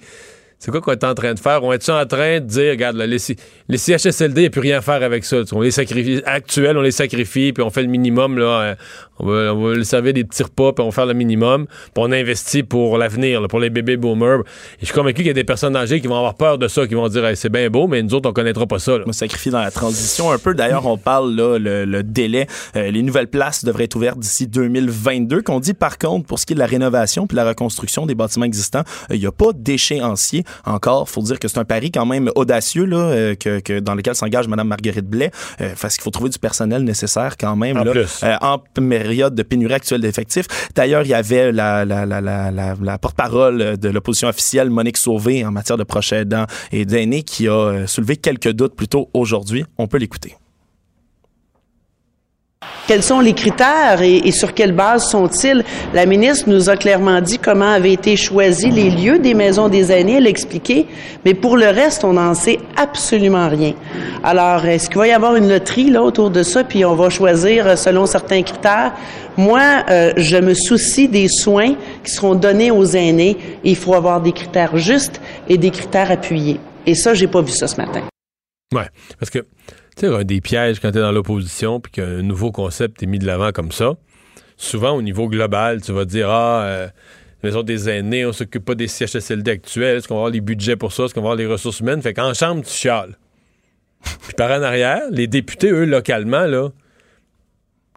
C'est 0.58 0.70
quoi 0.70 0.80
qu'on 0.80 0.92
est 0.92 1.04
en 1.04 1.14
train 1.14 1.34
de 1.34 1.38
faire? 1.38 1.62
On 1.62 1.72
est 1.72 1.88
en 1.90 2.06
train 2.06 2.40
de 2.40 2.46
dire, 2.46 2.70
regarde, 2.70 2.96
les, 2.96 3.18
CHSLD, 3.18 4.40
il 4.40 4.44
n'y 4.44 4.46
a 4.46 4.50
plus 4.50 4.60
rien 4.60 4.78
à 4.78 4.80
faire 4.80 5.02
avec 5.02 5.24
ça. 5.24 5.38
On 5.52 5.60
les 5.60 5.70
sacrifie, 5.70 6.22
actuels, 6.24 6.78
on 6.78 6.82
les 6.82 6.90
sacrifie, 6.90 7.52
puis 7.52 7.62
on 7.62 7.70
fait 7.70 7.82
le 7.82 7.88
minimum, 7.88 8.38
là. 8.38 8.44
euh, 8.44 8.74
on, 9.18 9.26
va, 9.26 9.54
on 9.54 9.84
servir 9.84 10.12
des 10.12 10.24
petits 10.24 10.42
repas, 10.42 10.72
puis 10.72 10.82
on 10.82 10.88
va 10.88 10.92
faire 10.92 11.06
le 11.06 11.14
minimum, 11.14 11.66
puis 11.66 11.92
on 11.96 12.10
investit 12.10 12.62
pour 12.62 12.98
l'avenir, 12.98 13.46
pour 13.48 13.60
les 13.60 13.70
bébés 13.70 13.96
boomers. 13.96 14.40
Et 14.40 14.80
je 14.80 14.86
suis 14.86 14.94
convaincu 14.94 15.16
qu'il 15.16 15.26
y 15.26 15.30
a 15.30 15.34
des 15.34 15.44
personnes 15.44 15.76
âgées 15.76 16.00
qui 16.00 16.06
vont 16.06 16.16
avoir 16.16 16.34
peur 16.34 16.58
de 16.58 16.68
ça, 16.68 16.86
qui 16.86 16.94
vont 16.94 17.08
dire, 17.08 17.24
c'est 17.34 17.50
bien 17.50 17.68
beau, 17.70 17.86
mais 17.86 18.02
nous 18.02 18.14
autres, 18.14 18.28
on 18.28 18.32
connaîtra 18.32 18.66
pas 18.66 18.78
ça. 18.78 18.98
là. 18.98 19.04
me 19.06 19.12
sacrifier 19.12 19.52
dans 19.52 19.60
la 19.60 19.70
transition 19.70 20.30
un 20.32 20.38
peu. 20.38 20.54
D'ailleurs, 20.54 20.86
on 20.86 20.96
parle 20.96 21.34
là 21.34 21.58
le, 21.58 22.02
délai. 22.02 22.46
Euh, 22.76 22.90
les 22.90 23.02
nouvelles 23.02 23.28
places 23.28 23.64
devraient 23.64 23.84
être 23.84 23.96
ouvertes 23.96 24.18
d'ici 24.18 24.46
2022. 24.46 25.42
Qu'on 25.42 25.60
dit 25.60 25.74
par 25.74 25.98
contre 25.98 26.26
pour 26.26 26.38
ce 26.38 26.46
qui 26.46 26.52
est 26.52 26.54
de 26.54 26.60
la 26.60 26.66
rénovation 26.66 27.26
puis 27.26 27.36
la 27.36 27.46
reconstruction 27.46 28.06
des 28.06 28.14
bâtiments 28.14 28.44
existants, 28.44 28.82
euh, 29.10 29.14
il 29.14 29.20
n'y 29.20 29.26
a 29.26 29.32
pas 29.32 29.52
d'échéancier 29.54 30.43
encore. 30.64 31.08
Faut 31.08 31.22
dire 31.22 31.38
que 31.38 31.48
c'est 31.48 31.58
un 31.58 31.64
pari 31.64 31.90
quand 31.90 32.06
même 32.06 32.30
audacieux 32.34 32.84
là 32.84 32.96
euh, 32.96 33.34
que, 33.34 33.60
que 33.60 33.80
dans 33.80 33.94
lequel 33.94 34.14
s'engage 34.14 34.48
Madame 34.48 34.68
Marguerite 34.68 35.06
Blais, 35.06 35.30
euh, 35.60 35.74
parce 35.80 35.94
qu'il 35.96 36.02
faut 36.02 36.10
trouver 36.10 36.30
du 36.30 36.38
personnel 36.38 36.84
nécessaire 36.84 37.36
quand 37.36 37.56
même 37.56 37.76
En 37.76 37.84
là, 37.84 37.92
euh, 38.22 38.36
en 38.40 38.58
période 38.58 39.34
de 39.34 39.42
pénurie 39.42 39.74
actuelle 39.74 40.00
d'effectifs. 40.00 40.46
D'ailleurs, 40.74 41.02
il 41.02 41.08
y 41.08 41.14
avait 41.14 41.52
la, 41.52 41.84
la, 41.84 42.06
la, 42.06 42.20
la, 42.20 42.50
la, 42.50 42.74
la 42.80 42.98
porte-parole 42.98 43.76
de 43.76 43.88
l'opposition 43.88 44.28
officielle, 44.28 44.70
Monique 44.70 44.96
Sauvé, 44.96 45.44
en 45.44 45.50
matière 45.50 45.76
de 45.76 45.84
proches 45.84 46.12
aidants 46.12 46.46
et 46.72 46.84
d'aînés, 46.84 47.22
qui 47.22 47.48
a 47.48 47.52
euh, 47.52 47.86
soulevé 47.86 48.16
quelques 48.16 48.50
doutes 48.52 48.74
plus 48.74 48.88
tôt 48.88 49.10
aujourd'hui. 49.14 49.64
On 49.78 49.86
peut 49.86 49.98
l'écouter. 49.98 50.36
Quels 52.86 53.02
sont 53.02 53.20
les 53.20 53.32
critères 53.32 54.02
et, 54.02 54.30
sur 54.30 54.52
quelle 54.52 54.72
base 54.72 55.08
sont-ils? 55.08 55.64
La 55.94 56.04
ministre 56.04 56.50
nous 56.50 56.68
a 56.68 56.76
clairement 56.76 57.22
dit 57.22 57.38
comment 57.38 57.72
avaient 57.72 57.94
été 57.94 58.14
choisis 58.14 58.70
les 58.70 58.90
lieux 58.90 59.18
des 59.18 59.32
maisons 59.32 59.70
des 59.70 59.90
aînés, 59.90 60.16
elle 60.18 60.26
expliqué, 60.26 60.86
mais 61.24 61.32
pour 61.32 61.56
le 61.56 61.68
reste, 61.68 62.04
on 62.04 62.12
n'en 62.12 62.34
sait 62.34 62.58
absolument 62.76 63.48
rien. 63.48 63.72
Alors, 64.22 64.66
est-ce 64.66 64.90
qu'il 64.90 64.98
va 64.98 65.08
y 65.08 65.12
avoir 65.12 65.34
une 65.36 65.48
loterie 65.48 65.88
là 65.88 66.02
autour 66.02 66.30
de 66.30 66.42
ça, 66.42 66.62
puis 66.62 66.84
on 66.84 66.94
va 66.94 67.08
choisir 67.08 67.66
euh, 67.66 67.76
selon 67.76 68.04
certains 68.04 68.42
critères? 68.42 68.92
Moi, 69.38 69.62
euh, 69.88 70.12
je 70.18 70.36
me 70.36 70.52
soucie 70.52 71.08
des 71.08 71.28
soins 71.28 71.76
qui 72.04 72.10
seront 72.10 72.34
donnés 72.34 72.70
aux 72.70 72.84
aînés 72.84 73.38
il 73.64 73.76
faut 73.76 73.94
avoir 73.94 74.20
des 74.20 74.32
critères 74.32 74.76
justes 74.76 75.22
et 75.48 75.56
des 75.56 75.70
critères 75.70 76.10
appuyés. 76.10 76.60
Et 76.84 76.94
ça, 76.94 77.14
j'ai 77.14 77.28
pas 77.28 77.40
vu 77.40 77.50
ça 77.50 77.66
ce 77.66 77.76
matin. 77.76 78.02
Ouais. 78.74 78.88
Parce 79.18 79.30
que, 79.30 79.46
tu 79.96 80.06
sais, 80.08 80.14
un 80.14 80.24
des 80.24 80.40
pièges 80.40 80.80
quand 80.80 80.90
tu 80.92 80.98
es 80.98 81.00
dans 81.00 81.12
l'opposition 81.12 81.80
puis 81.80 81.92
qu'un 81.92 82.22
nouveau 82.22 82.50
concept 82.52 83.02
est 83.02 83.06
mis 83.06 83.18
de 83.18 83.26
l'avant 83.26 83.52
comme 83.52 83.72
ça, 83.72 83.94
souvent 84.56 84.92
au 84.92 85.02
niveau 85.02 85.28
global, 85.28 85.80
tu 85.82 85.92
vas 85.92 86.04
dire 86.04 86.28
Ah, 86.30 86.62
euh, 86.64 86.88
maison 87.42 87.62
des 87.62 87.88
aînés, 87.90 88.24
on 88.26 88.32
s'occupe 88.32 88.64
pas 88.64 88.74
des 88.74 88.88
CHSLD 88.88 89.50
actuels, 89.50 89.98
est-ce 89.98 90.08
qu'on 90.08 90.14
va 90.14 90.20
avoir 90.20 90.32
les 90.32 90.40
budgets 90.40 90.76
pour 90.76 90.92
ça, 90.92 91.04
est-ce 91.04 91.14
qu'on 91.14 91.20
va 91.20 91.26
avoir 91.26 91.36
les 91.36 91.46
ressources 91.46 91.80
humaines? 91.80 92.00
Fait 92.02 92.14
qu'en 92.14 92.32
chambre, 92.34 92.62
tu 92.64 92.70
chiales. 92.72 93.18
Puis 94.22 94.34
par 94.36 94.50
en 94.50 94.62
arrière, 94.62 95.02
les 95.10 95.26
députés, 95.26 95.70
eux, 95.70 95.84
localement, 95.84 96.44
là, 96.46 96.70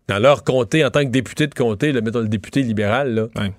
dans 0.07 0.19
leur 0.19 0.43
comté, 0.43 0.85
en 0.85 0.89
tant 0.89 1.03
que 1.03 1.09
député 1.09 1.47
de 1.47 1.53
comté, 1.53 1.91
là, 1.91 2.01
mettons 2.01 2.21
le 2.21 2.29
député 2.29 2.61
libéral, 2.61 3.13
là, 3.13 3.27
Ouais. 3.35 3.51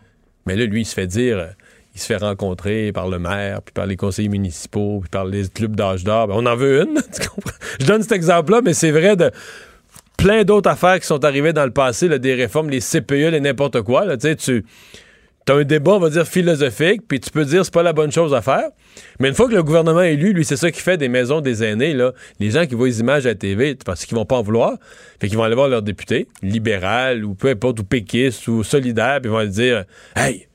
mais 0.47 0.57
là, 0.57 0.64
lui, 0.64 0.83
il 0.83 0.85
se 0.87 0.95
fait 0.95 1.07
dire, 1.07 1.50
il 1.99 2.00
se 2.00 2.07
fait 2.07 2.17
rencontrer 2.17 2.93
par 2.93 3.09
le 3.09 3.19
maire, 3.19 3.61
puis 3.62 3.73
par 3.73 3.87
les 3.87 3.97
conseillers 3.97 4.28
municipaux, 4.28 5.00
puis 5.00 5.11
par 5.11 5.25
les 5.25 5.49
clubs 5.49 5.75
d'âge 5.75 6.05
d'or. 6.05 6.28
Ben, 6.28 6.35
on 6.37 6.47
en 6.47 6.55
veut 6.55 6.83
une, 6.83 6.95
tu 7.12 7.28
comprends? 7.28 7.57
Je 7.81 7.87
donne 7.87 8.02
cet 8.02 8.12
exemple-là, 8.12 8.61
mais 8.64 8.73
c'est 8.73 8.93
vrai 8.93 9.17
de 9.17 9.33
plein 10.17 10.45
d'autres 10.45 10.71
affaires 10.71 11.00
qui 11.00 11.07
sont 11.07 11.25
arrivées 11.25 11.52
dans 11.52 11.64
le 11.64 11.73
passé, 11.73 12.09
des 12.19 12.35
réformes, 12.35 12.71
les 12.71 12.81
CPE, 12.81 13.31
les 13.33 13.40
n'importe 13.40 13.83
quoi. 13.83 14.05
Là, 14.05 14.17
tu 14.17 14.64
as 15.49 15.52
un 15.52 15.64
débat, 15.64 15.93
on 15.93 15.99
va 15.99 16.11
dire, 16.11 16.26
philosophique, 16.26 17.02
puis 17.09 17.19
tu 17.19 17.31
peux 17.31 17.45
dire 17.45 17.64
c'est 17.64 17.75
pas 17.75 17.83
la 17.83 17.93
bonne 17.93 18.12
chose 18.12 18.33
à 18.33 18.43
faire. 18.43 18.69
Mais 19.19 19.28
une 19.28 19.35
fois 19.35 19.49
que 19.49 19.55
le 19.55 19.62
gouvernement 19.64 20.02
est 20.02 20.14
élu, 20.14 20.33
lui, 20.33 20.45
c'est 20.45 20.57
ça 20.57 20.71
qui 20.71 20.81
fait 20.81 20.97
des 20.97 21.09
maisons 21.09 21.40
des 21.40 21.64
aînés, 21.64 21.95
là. 21.95 22.12
Les 22.38 22.50
gens 22.50 22.67
qui 22.67 22.75
voient 22.75 22.87
les 22.87 23.00
images 23.00 23.26
à 23.26 23.31
la 23.31 23.35
TV, 23.35 23.75
parce 23.75 24.05
qu'ils 24.05 24.17
vont 24.17 24.25
pas 24.25 24.37
en 24.37 24.43
vouloir, 24.43 24.75
fait 25.21 25.28
qu'ils 25.28 25.37
vont 25.37 25.45
aller 25.45 25.55
voir 25.55 25.69
leur 25.69 25.83
député, 25.83 26.28
libéral, 26.43 27.25
ou 27.25 27.35
peu 27.35 27.49
importe, 27.49 27.81
ou 27.81 27.85
péquiste, 27.85 28.47
ou 28.47 28.62
solidaire, 28.62 29.21
puis 29.21 29.31
ils 29.31 29.35
vont 29.35 29.45
dire 29.45 29.85
Hey, 30.14 30.48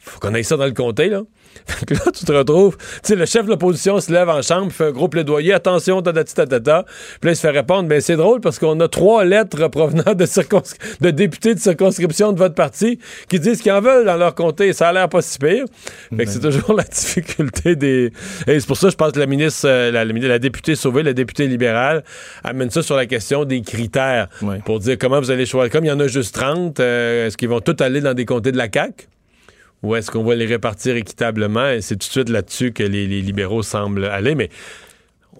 faut 0.00 0.18
qu'on 0.18 0.34
aille 0.34 0.44
ça 0.44 0.56
dans 0.56 0.64
le 0.64 0.72
comté, 0.72 1.08
là. 1.08 1.22
Fait 1.66 1.84
que 1.84 1.94
là, 1.94 2.00
tu 2.14 2.24
te 2.24 2.32
retrouves, 2.32 2.76
tu 2.76 2.84
sais, 3.02 3.16
le 3.16 3.26
chef 3.26 3.44
de 3.44 3.50
l'opposition 3.50 4.00
se 4.00 4.12
lève 4.12 4.28
en 4.28 4.40
chambre, 4.40 4.70
fait 4.70 4.86
un 4.86 4.90
gros 4.92 5.08
plaidoyer, 5.08 5.52
attention, 5.52 6.00
tatati 6.00 6.34
tatata. 6.34 6.84
Puis 7.20 7.28
là, 7.28 7.32
il 7.32 7.36
se 7.36 7.40
fait 7.40 7.50
répondre, 7.50 7.88
ben 7.88 8.00
c'est 8.00 8.16
drôle 8.16 8.40
parce 8.40 8.58
qu'on 8.58 8.78
a 8.80 8.88
trois 8.88 9.24
lettres 9.24 9.68
provenant 9.68 10.14
de, 10.14 11.10
députés 11.10 11.54
de 11.54 11.60
circonscription 11.60 12.32
de 12.32 12.38
votre 12.38 12.54
parti 12.54 12.98
qui 13.28 13.40
disent 13.40 13.62
qu'ils 13.62 13.72
en 13.72 13.80
veulent 13.80 14.06
dans 14.06 14.16
leur 14.16 14.34
comté. 14.34 14.72
Ça 14.72 14.88
a 14.88 14.92
l'air 14.92 15.08
pas 15.08 15.22
si 15.22 15.38
pire. 15.38 15.64
Fait 16.16 16.24
que 16.24 16.30
c'est 16.30 16.40
toujours 16.40 16.74
la 16.76 16.84
difficulté 16.84 17.76
des. 17.76 18.12
Et 18.46 18.60
c'est 18.60 18.66
pour 18.66 18.76
ça, 18.76 18.90
je 18.90 18.96
pense 18.96 19.12
que 19.12 19.18
la 19.18 19.26
ministre, 19.26 19.68
euh, 19.68 19.90
la, 19.90 20.38
députée 20.38 20.76
Sauvée, 20.76 21.02
la 21.02 21.12
députée 21.12 21.46
libérale, 21.46 22.04
amène 22.44 22.70
ça 22.70 22.82
sur 22.82 22.96
la 22.96 23.06
question 23.06 23.44
des 23.44 23.62
critères 23.62 24.28
pour 24.64 24.78
dire 24.78 24.96
comment 24.98 25.20
vous 25.20 25.30
allez 25.30 25.46
choisir. 25.46 25.70
Comme 25.72 25.84
il 25.84 25.88
y 25.88 25.92
en 25.92 26.00
a 26.00 26.06
juste 26.06 26.34
30, 26.34 26.80
euh, 26.80 27.26
est-ce 27.26 27.36
qu'ils 27.36 27.48
vont 27.48 27.60
tous 27.60 27.82
aller 27.82 28.00
dans 28.00 28.14
des 28.14 28.24
comtés 28.24 28.52
de 28.52 28.56
la 28.56 28.68
CAQ? 28.72 29.08
Ou 29.82 29.96
est-ce 29.96 30.10
qu'on 30.10 30.24
va 30.24 30.34
les 30.34 30.46
répartir 30.46 30.96
équitablement? 30.96 31.68
Et 31.70 31.80
c'est 31.80 31.94
tout 31.96 32.06
de 32.06 32.12
suite 32.12 32.28
là-dessus 32.28 32.72
que 32.72 32.82
les, 32.82 33.06
les 33.06 33.22
libéraux 33.22 33.62
semblent 33.62 34.04
aller, 34.04 34.34
mais 34.34 34.50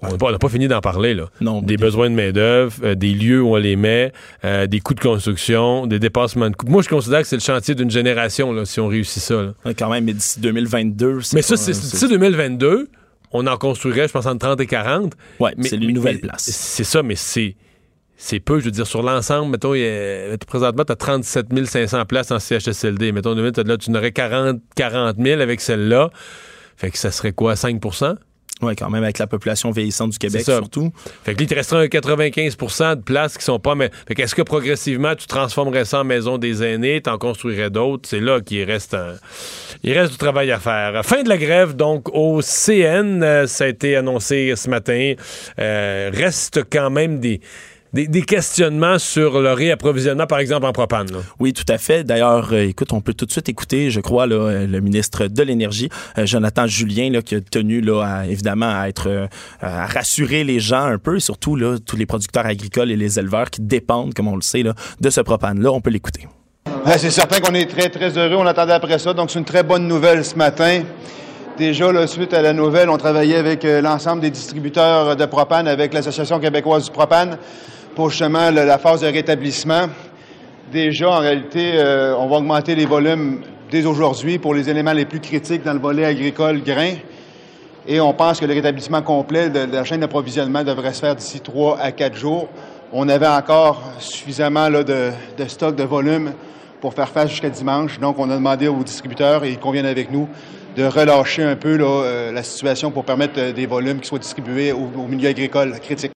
on 0.03 0.31
n'a 0.31 0.39
pas, 0.39 0.49
fini 0.49 0.69
d'en 0.69 0.81
parler. 0.81 1.15
Là. 1.15 1.27
Non, 1.41 1.61
des 1.61 1.77
besoins 1.77 2.09
de 2.09 2.15
main-d'œuvre, 2.15 2.75
euh, 2.83 2.95
des 2.95 3.13
lieux 3.13 3.43
où 3.43 3.55
on 3.55 3.57
les 3.57 3.77
met, 3.77 4.13
euh, 4.45 4.67
des 4.67 4.81
coûts 4.81 4.95
de 4.95 5.01
construction, 5.01 5.87
des 5.87 5.99
dépassements 5.99 6.49
de 6.49 6.57
coûts. 6.57 6.67
Moi, 6.67 6.83
je 6.83 6.89
considère 6.89 7.21
que 7.21 7.27
c'est 7.27 7.37
le 7.37 7.43
chantier 7.43 7.75
d'une 7.75 7.91
génération 7.91 8.53
là, 8.53 8.65
si 8.65 8.81
on 8.81 8.89
réussit 8.89 9.23
ça. 9.23 9.43
là. 9.43 9.75
Quand 9.77 9.91
même, 9.91 10.05
mais 10.05 10.15
d'ici 10.15 10.41
2022, 10.41 11.21
c'est 11.21 11.37
Mais 11.37 11.43
ça, 11.43 11.57
c'est 11.57 11.73
d'ici 11.73 12.09
2022, 12.09 12.89
on 13.33 13.47
en 13.47 13.57
construirait, 13.57 14.09
je 14.09 14.13
pense, 14.13 14.27
entre 14.27 14.39
30 14.47 14.61
et 14.61 14.67
40. 14.67 15.13
Ouais, 15.39 15.53
Mais- 15.57 15.69
c'est 15.69 15.77
une 15.77 15.93
nouvelle 15.93 16.21
place. 16.21 16.49
C'est 16.51 16.85
ça, 16.85 17.03
mais 17.03 17.17
c'est. 17.17 17.55
C'est 18.23 18.39
peu, 18.39 18.61
je 18.61 18.67
veux 18.67 18.71
dire, 18.71 18.87
sur 18.87 19.03
l'ensemble, 19.03 19.51
mettons, 19.51 19.73
il 19.73 19.81
y 19.81 19.87
a- 19.87 20.37
présentement, 20.47 20.85
tu 20.85 20.93
as 20.93 20.97
37 20.97 21.47
500 21.65 22.05
places 22.05 22.31
en 22.31 22.39
CHSLD. 22.39 23.13
Mettons, 23.13 23.35
là, 23.35 23.51
tu 23.79 23.91
n'aurais 23.91 24.13
40, 24.13 24.61
40 24.77 25.17
000 25.19 25.41
avec 25.41 25.63
celle-là. 25.63 26.11
Fait 26.77 26.91
que 26.91 26.99
ça 26.99 27.11
serait 27.11 27.33
quoi, 27.33 27.55
5% 27.57 28.17
Ouais, 28.63 28.77
quand 28.77 28.91
même, 28.91 29.03
avec 29.05 29.17
la 29.17 29.27
population 29.27 29.71
vieillissante 29.71 30.11
du 30.11 30.19
Québec, 30.19 30.43
ça. 30.43 30.57
surtout. 30.57 30.93
Fait 31.25 31.33
que 31.33 31.39
là, 31.39 31.45
il 31.45 31.49
te 31.49 31.55
resterait 31.55 31.85
un 31.85 31.89
95% 31.89 32.97
de 32.97 33.01
places 33.01 33.39
qui 33.39 33.45
sont 33.45 33.59
pas. 33.59 33.75
Mais... 33.75 33.91
Fait 34.07 34.15
qu'est-ce 34.15 34.35
que 34.35 34.43
progressivement, 34.43 35.15
tu 35.15 35.27
transformerais 35.27 35.87
ça 35.87 36.01
en 36.01 36.05
maison 36.05 36.37
des 36.37 36.63
aînés, 36.63 37.01
t'en 37.01 37.17
construirais 37.17 37.71
d'autres? 37.71 38.07
C'est 38.07 38.21
là 38.21 38.43
qu'il 38.43 38.63
reste 38.65 38.93
un... 38.93 39.15
Il 39.83 39.95
reste 39.95 40.13
du 40.13 40.19
travail 40.19 40.51
à 40.53 40.59
faire. 40.59 41.03
Fin 41.07 41.23
de 41.23 41.31
la 41.31 41.39
grève, 41.39 41.75
donc, 41.75 42.11
au 42.15 42.43
CN, 42.43 43.23
euh, 43.23 43.47
ça 43.47 43.65
a 43.65 43.69
été 43.69 43.97
annoncé 43.97 44.53
ce 44.57 44.69
matin. 44.69 45.15
Euh, 45.59 46.11
reste 46.13 46.61
quand 46.71 46.91
même 46.91 47.19
des. 47.19 47.41
Des, 47.93 48.07
des 48.07 48.23
questionnements 48.23 48.99
sur 49.01 49.41
le 49.41 49.53
réapprovisionnement, 49.53 50.27
par 50.27 50.39
exemple, 50.39 50.65
en 50.67 50.73
propane. 50.73 51.11
là. 51.11 51.19
Oui, 51.41 51.53
tout 51.53 51.65
à 51.69 51.77
fait. 51.77 52.05
D'ailleurs, 52.05 52.51
euh, 52.53 52.69
écoute, 52.69 52.93
on 52.93 53.01
peut 53.01 53.15
tout 53.15 53.27
de 53.27 53.33
suite 53.33 53.49
écouter, 53.49 53.91
je 53.91 54.01
crois, 54.01 54.27
là, 54.29 54.37
euh, 54.37 54.67
le 54.67 54.81
ministre 54.81 55.27
de 55.27 55.43
l'Énergie, 55.43 55.89
euh, 56.17 56.25
Jonathan 56.25 56.67
Julien, 56.69 57.11
là, 57.11 57.21
qui 57.23 57.35
a 57.35 57.41
tenu, 57.41 57.81
là, 57.81 58.03
à, 58.03 58.27
évidemment, 58.27 58.71
à 58.73 58.89
être, 58.89 59.09
euh, 59.09 59.27
à 59.61 59.87
rassurer 59.87 60.45
les 60.45 60.61
gens 60.61 60.85
un 60.85 60.99
peu, 60.99 61.17
et 61.17 61.21
surtout, 61.21 61.57
là, 61.57 61.79
tous 61.85 61.97
les 61.97 62.07
producteurs 62.07 62.47
agricoles 62.47 62.91
et 62.93 62.97
les 62.97 63.19
éleveurs 63.19 63.51
qui 63.51 63.61
dépendent, 63.61 64.15
comme 64.15 64.29
on 64.29 64.37
le 64.37 64.43
sait, 64.43 64.63
là, 64.63 64.75
de 65.01 65.11
ce 65.11 65.21
propane-là. 65.21 65.73
On 65.73 65.81
peut 65.81 65.91
l'écouter. 65.91 66.29
Ouais, 66.87 66.97
c'est 66.97 67.11
certain 67.11 67.41
qu'on 67.41 67.55
est 67.55 67.67
très, 67.67 67.89
très 67.89 68.17
heureux. 68.17 68.37
On 68.37 68.47
attendait 68.47 68.73
après 68.73 68.99
ça. 68.99 69.13
Donc, 69.13 69.31
c'est 69.31 69.39
une 69.39 69.45
très 69.45 69.63
bonne 69.65 69.89
nouvelle 69.89 70.25
ce 70.25 70.37
matin. 70.37 70.83
Déjà, 71.59 71.93
là, 71.93 72.07
suite 72.07 72.33
à 72.33 72.41
la 72.41 72.53
nouvelle, 72.53 72.89
on 72.89 72.97
travaillait 72.97 73.37
avec 73.37 73.65
euh, 73.65 73.83
l'ensemble 73.83 74.23
des 74.23 74.31
distributeurs 74.31 75.17
de 75.17 75.27
propane, 75.27 75.69
avec 75.69 75.93
l'Association 75.93 76.39
québécoise 76.39 76.85
du 76.87 76.91
propane, 76.91 77.37
pour 78.01 78.09
justement 78.09 78.51
le- 78.51 78.65
la 78.65 78.79
phase 78.79 79.03
de 79.03 79.09
rétablissement. 79.09 79.83
Déjà, 80.73 81.11
en 81.11 81.19
réalité, 81.19 81.73
euh, 81.75 82.17
on 82.17 82.29
va 82.29 82.37
augmenter 82.39 82.75
les 82.75 82.87
volumes 82.87 83.43
dès 83.71 83.85
aujourd'hui 83.85 84.39
pour 84.39 84.55
les 84.55 84.71
éléments 84.71 84.95
les 84.95 85.05
plus 85.05 85.21
critiques 85.21 85.63
dans 85.65 85.75
le 85.75 85.81
volet 85.81 86.07
agricole 86.07 86.63
grain. 86.63 86.95
Et 87.87 88.01
on 88.01 88.15
pense 88.15 88.41
que 88.41 88.47
le 88.47 88.55
rétablissement 88.55 89.03
complet 89.03 89.51
de, 89.51 89.71
la 89.71 89.85
chaîne 89.85 90.01
d'approvisionnement 90.01 90.65
devrait 90.65 90.95
se 90.95 91.01
faire 91.01 91.15
d'ici 91.15 91.41
trois 91.41 91.79
à 91.79 91.93
quatre 91.93 92.17
jours. 92.17 92.49
On 92.91 93.07
avait 93.11 93.27
encore 93.27 93.83
suffisamment 93.99 94.71
de, 94.71 94.83
de 95.37 95.45
stock, 95.47 95.77
de 95.77 95.85
volume 95.85 96.33
pour 96.81 96.95
faire 96.95 97.11
face 97.11 97.29
jusqu'à 97.29 97.51
dimanche. 97.51 98.01
Donc, 98.01 98.19
on 98.19 98.31
a 98.31 98.35
demandé 98.35 98.67
aux 98.67 98.83
distributeurs, 98.83 99.45
et 99.45 99.51
ils 99.51 99.59
conviennent 99.59 99.85
avec 99.85 100.11
nous, 100.11 100.27
de 100.75 100.85
relâcher 100.85 101.43
un 101.43 101.57
peu 101.57 101.77
euh, 101.79 102.33
la 102.33 102.43
situation 102.45 102.91
pour 102.91 103.05
permettre 103.05 103.35
euh, 103.37 103.53
des 103.53 103.67
volumes 103.67 104.01
qui 104.01 104.09
soient 104.09 104.19
distribués 104.19 104.73
au 104.73 105.07
milieu 105.07 105.29
agricole 105.29 105.79
critique. 105.81 106.13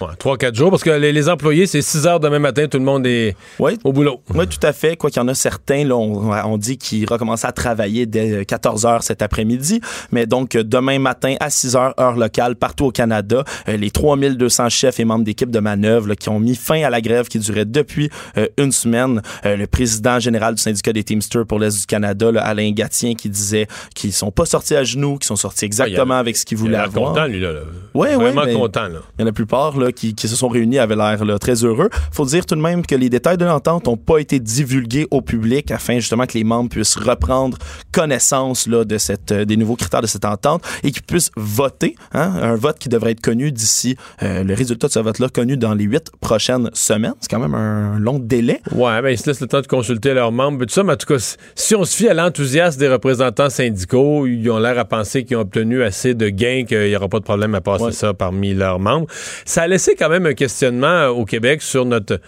Ouais, 0.00 0.08
3-4 0.18 0.54
jours, 0.54 0.70
parce 0.70 0.82
que 0.82 0.88
les, 0.90 1.12
les 1.12 1.28
employés, 1.28 1.66
c'est 1.66 1.82
6 1.82 2.06
heures 2.06 2.18
demain 2.18 2.38
matin, 2.38 2.66
tout 2.66 2.78
le 2.78 2.84
monde 2.84 3.06
est 3.06 3.36
Oui, 3.58 3.78
au 3.84 3.92
boulot. 3.92 4.22
Oui, 4.34 4.46
tout 4.48 4.66
à 4.66 4.72
fait. 4.72 4.96
Quoi 4.96 5.10
qu'il 5.10 5.20
y 5.20 5.24
en 5.24 5.28
a 5.28 5.34
certains, 5.34 5.84
là, 5.84 5.94
on, 5.96 6.30
on 6.32 6.56
dit 6.56 6.78
qu'ils 6.78 7.06
recommencent 7.06 7.44
à 7.44 7.52
travailler 7.52 8.06
dès 8.06 8.46
14 8.46 8.86
heures 8.86 9.02
cet 9.02 9.20
après-midi. 9.20 9.82
Mais 10.10 10.24
donc, 10.26 10.56
euh, 10.56 10.64
demain 10.64 10.98
matin 10.98 11.34
à 11.40 11.50
6 11.50 11.76
heures, 11.76 11.94
heure 12.00 12.16
locale, 12.16 12.56
partout 12.56 12.86
au 12.86 12.90
Canada, 12.90 13.44
euh, 13.68 13.76
les 13.76 13.90
3200 13.90 14.70
chefs 14.70 14.98
et 14.98 15.04
membres 15.04 15.24
d'équipe 15.24 15.50
de 15.50 15.58
manœuvre 15.60 16.08
là, 16.08 16.16
qui 16.16 16.30
ont 16.30 16.40
mis 16.40 16.54
fin 16.56 16.82
à 16.82 16.88
la 16.90 17.02
grève 17.02 17.28
qui 17.28 17.38
durait 17.38 17.66
depuis 17.66 18.08
euh, 18.38 18.46
une 18.56 18.72
semaine. 18.72 19.20
Euh, 19.44 19.56
le 19.56 19.66
président 19.66 20.18
général 20.18 20.54
du 20.54 20.62
syndicat 20.62 20.94
des 20.94 21.04
Teamsters 21.04 21.44
pour 21.44 21.58
l'Est 21.58 21.78
du 21.80 21.86
Canada, 21.86 22.32
là, 22.32 22.42
Alain 22.42 22.70
Gatien, 22.72 23.14
qui 23.14 23.28
disait 23.28 23.66
qu'ils 23.94 24.14
sont 24.14 24.30
pas 24.30 24.46
sortis 24.46 24.74
à 24.74 24.84
genoux, 24.84 25.18
qu'ils 25.18 25.26
sont 25.26 25.36
sortis 25.36 25.66
exactement 25.66 26.14
avec 26.14 26.34
ce 26.38 26.46
qu'ils 26.46 26.56
Il 26.56 26.62
voulaient 26.62 26.78
avoir. 26.78 27.10
content, 27.12 27.26
lui, 27.26 27.40
là. 27.40 27.50
Ouais, 27.92 28.08
ouais, 28.16 28.16
Vraiment 28.16 28.46
mais- 28.46 28.54
content, 28.54 28.88
là. 28.88 29.00
Il 29.18 29.20
y 29.20 29.22
en 29.22 29.26
a 29.26 29.28
la 29.28 29.32
plupart 29.32 29.81
là, 29.84 29.92
qui, 29.92 30.14
qui 30.14 30.28
se 30.28 30.36
sont 30.36 30.48
réunis 30.48 30.78
avaient 30.78 30.96
l'air 30.96 31.18
très 31.40 31.64
heureux. 31.64 31.90
faut 32.12 32.24
dire 32.24 32.46
tout 32.46 32.54
de 32.54 32.60
même 32.60 32.84
que 32.86 32.94
les 32.94 33.08
détails 33.10 33.36
de 33.38 33.44
l'entente 33.44 33.86
n'ont 33.86 33.96
pas 33.96 34.18
été 34.18 34.38
divulgués 34.40 35.06
au 35.10 35.20
public 35.20 35.70
afin 35.70 35.94
justement 35.96 36.26
que 36.26 36.34
les 36.38 36.44
membres 36.44 36.70
puissent 36.70 36.96
reprendre 36.96 37.58
connaissance 37.92 38.66
là, 38.66 38.84
de 38.84 38.98
cette, 38.98 39.32
euh, 39.32 39.44
des 39.44 39.56
nouveaux 39.56 39.76
critères 39.76 40.00
de 40.02 40.06
cette 40.06 40.24
entente 40.24 40.62
et 40.82 40.90
qu'ils 40.90 41.02
puissent 41.02 41.30
voter. 41.36 41.94
Hein, 42.12 42.32
un 42.42 42.56
vote 42.56 42.78
qui 42.78 42.88
devrait 42.88 43.12
être 43.12 43.20
connu 43.20 43.52
d'ici 43.52 43.96
euh, 44.22 44.42
le 44.44 44.54
résultat 44.54 44.86
de 44.88 44.92
ce 44.92 44.98
vote-là 44.98 45.28
connu 45.28 45.56
dans 45.56 45.74
les 45.74 45.84
huit 45.84 46.10
prochaines 46.20 46.70
semaines. 46.72 47.14
C'est 47.20 47.30
quand 47.30 47.38
même 47.40 47.54
un 47.54 47.98
long 47.98 48.18
délai. 48.18 48.60
Ouais, 48.74 49.02
ben, 49.02 49.10
ils 49.10 49.18
se 49.18 49.26
laissent 49.28 49.40
le 49.40 49.46
temps 49.46 49.60
de 49.60 49.66
consulter 49.66 50.14
leurs 50.14 50.32
membres. 50.32 50.58
mais 50.60 50.66
Tout 50.66 50.74
ça, 50.74 50.82
mais 50.82 50.92
en 50.92 50.96
tout 50.96 51.06
cas, 51.06 51.18
si- 51.54 51.74
on 51.74 51.84
se 51.84 51.96
fie 51.96 52.08
à 52.08 52.14
l'enthousiasme 52.14 52.78
des 52.78 52.88
représentants 52.88 53.50
syndicaux, 53.50 54.26
ils 54.26 54.48
ont 54.50 54.58
l'air 54.58 54.78
à 54.78 54.84
penser 54.84 55.24
qu'ils 55.24 55.36
ont 55.36 55.40
obtenu 55.40 55.82
assez 55.82 56.14
de 56.14 56.28
gains 56.28 56.64
qu'il 56.66 56.88
n'y 56.88 56.96
aura 56.96 57.08
pas 57.08 57.18
de 57.18 57.24
problème 57.24 57.54
à 57.54 57.60
passer 57.60 57.84
Ouais. 57.84 57.92
ça 57.92 58.14
parmi 58.14 58.54
leurs 58.54 58.78
membres. 58.78 59.06
Ça 59.44 59.62
laissé 59.72 59.96
quand 59.96 60.08
même 60.08 60.26
un 60.26 60.34
questionnement 60.34 60.86
euh, 60.86 61.08
au 61.08 61.24
Québec 61.24 61.62
sur 61.62 61.84
notre. 61.84 62.20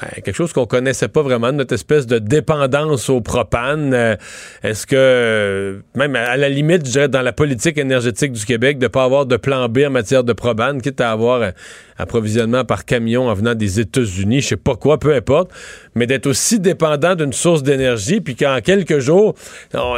ben, 0.00 0.08
quelque 0.24 0.32
chose 0.32 0.52
qu'on 0.52 0.66
connaissait 0.66 1.08
pas 1.08 1.22
vraiment, 1.22 1.52
notre 1.52 1.74
espèce 1.74 2.06
de 2.06 2.18
dépendance 2.18 3.10
au 3.10 3.20
propane. 3.20 3.92
Euh, 3.92 4.16
Est-ce 4.62 4.86
que, 4.86 4.96
euh, 4.96 5.80
même 5.94 6.16
à 6.16 6.36
la 6.36 6.48
limite, 6.48 6.86
je 6.86 6.92
dirais, 6.92 7.08
dans 7.08 7.22
la 7.22 7.32
politique 7.32 7.76
énergétique 7.78 8.32
du 8.32 8.44
Québec, 8.44 8.78
de 8.78 8.88
pas 8.88 9.04
avoir 9.04 9.26
de 9.26 9.36
plan 9.36 9.68
B 9.68 9.80
en 9.86 9.90
matière 9.90 10.24
de 10.24 10.32
propane, 10.32 10.80
quitte 10.80 11.00
à 11.00 11.12
avoir 11.12 11.52
approvisionnement 12.00 12.64
par 12.64 12.84
camion 12.84 13.28
en 13.28 13.34
venant 13.34 13.54
des 13.54 13.80
États-Unis, 13.80 14.40
je 14.40 14.48
sais 14.48 14.56
pas 14.56 14.76
quoi, 14.76 14.98
peu 14.98 15.14
importe, 15.14 15.50
mais 15.94 16.06
d'être 16.06 16.26
aussi 16.26 16.58
dépendant 16.58 17.14
d'une 17.14 17.32
source 17.32 17.62
d'énergie, 17.62 18.20
puis 18.20 18.36
qu'en 18.36 18.60
quelques 18.60 18.98
jours, 18.98 19.34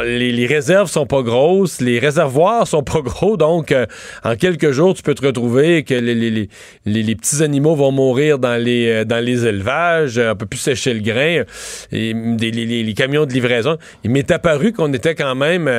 les, 0.05 0.45
réserves 0.45 0.89
sont 0.89 1.05
pas 1.05 1.21
grosses, 1.21 1.81
les 1.81 1.99
réservoirs 1.99 2.67
sont 2.67 2.83
pas 2.83 3.01
gros, 3.03 3.37
donc 3.37 3.71
euh, 3.71 3.85
en 4.23 4.35
quelques 4.35 4.71
jours, 4.71 4.93
tu 4.93 5.03
peux 5.03 5.15
te 5.15 5.25
retrouver 5.25 5.83
que 5.83 5.93
les, 5.93 7.15
petits 7.15 7.43
animaux 7.43 7.75
vont 7.75 7.91
mourir 7.91 8.39
dans 8.39 8.61
les, 8.61 8.89
euh, 8.89 9.05
dans 9.05 9.23
les 9.23 9.45
élevages, 9.45 10.17
euh, 10.17 10.33
on 10.33 10.35
peut 10.35 10.45
plus 10.45 10.59
sécher 10.59 10.93
le 10.93 11.01
grain, 11.01 11.43
des- 11.91 12.51
les, 12.51 12.93
camions 12.93 13.25
de 13.25 13.33
livraison. 13.33 13.77
Il 14.03 14.11
m'est 14.11 14.29
apparu 14.29 14.73
qu'on 14.73 14.91
était 14.93 15.15
quand 15.15 15.35
même... 15.35 15.69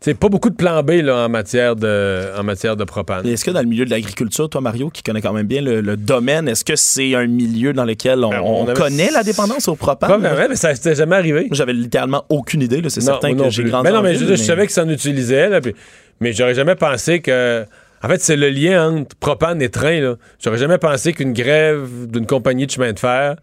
sais, 0.00 0.14
pas 0.14 0.28
beaucoup 0.28 0.50
de 0.50 0.54
plan 0.54 0.82
B 0.82 0.90
là, 1.02 1.24
en, 1.26 1.28
matière 1.28 1.74
de, 1.76 2.26
en 2.38 2.42
matière 2.44 2.76
de 2.76 2.84
propane. 2.84 3.26
Est-ce 3.26 3.44
que 3.44 3.50
dans 3.50 3.60
le 3.60 3.66
milieu 3.66 3.84
de 3.84 3.90
l'agriculture, 3.90 4.48
toi, 4.48 4.60
Mario, 4.60 4.90
qui 4.90 5.02
connais 5.02 5.20
quand 5.20 5.32
même 5.32 5.46
bien 5.46 5.62
le, 5.62 5.80
le 5.80 5.96
domaine, 5.96 6.48
est-ce 6.48 6.64
que 6.64 6.76
c'est 6.76 7.14
un 7.14 7.26
milieu 7.26 7.72
dans 7.72 7.84
lequel 7.84 8.22
on, 8.24 8.30
Ben, 8.30 8.40
on 8.40 8.62
on 8.62 8.68
avait- 8.68 8.74
connaît 8.74 9.10
la 9.10 9.22
dépendance 9.22 9.68
au 9.68 9.74
propane? 9.76 10.08
Pas 10.08 10.18
vraiment, 10.18 10.48
mais 10.50 10.56
ça 10.56 10.74
s'était 10.74 10.94
jamais 10.94 11.16
arrivé. 11.16 11.48
J'avais 11.52 11.72
littéralement 11.72 12.24
aucune 12.28 12.62
idée. 12.62 12.82
C'est 12.88 13.00
certain 13.00 13.34
que 13.34 13.50
j'ai 13.50 13.64
grandi 13.64 13.88
Mais 13.88 13.92
non, 13.94 14.02
mais 14.02 14.14
ville, 14.14 14.28
je, 14.28 14.34
savais 14.36 14.66
que 14.66 14.72
ça 14.72 14.84
en 14.84 14.88
utilisait, 14.88 15.48
là, 15.48 15.60
puis- 15.60 15.74
mais 16.20 16.32
j'aurais 16.32 16.54
jamais 16.54 16.74
pensé 16.76 17.20
que. 17.20 17.64
En 18.02 18.08
fait, 18.08 18.20
c'est 18.20 18.36
le 18.36 18.50
lien 18.50 18.90
entre 18.90 19.16
propane 19.16 19.60
et 19.62 19.70
train. 19.70 20.14
J'aurais 20.38 20.58
jamais 20.58 20.76
pensé 20.78 21.14
qu'une 21.14 21.32
grève 21.32 21.88
d'une 22.06 22.26
compagnie 22.26 22.66
de 22.66 22.70
chemin 22.70 22.92
de 22.92 22.98
fer, 22.98 23.36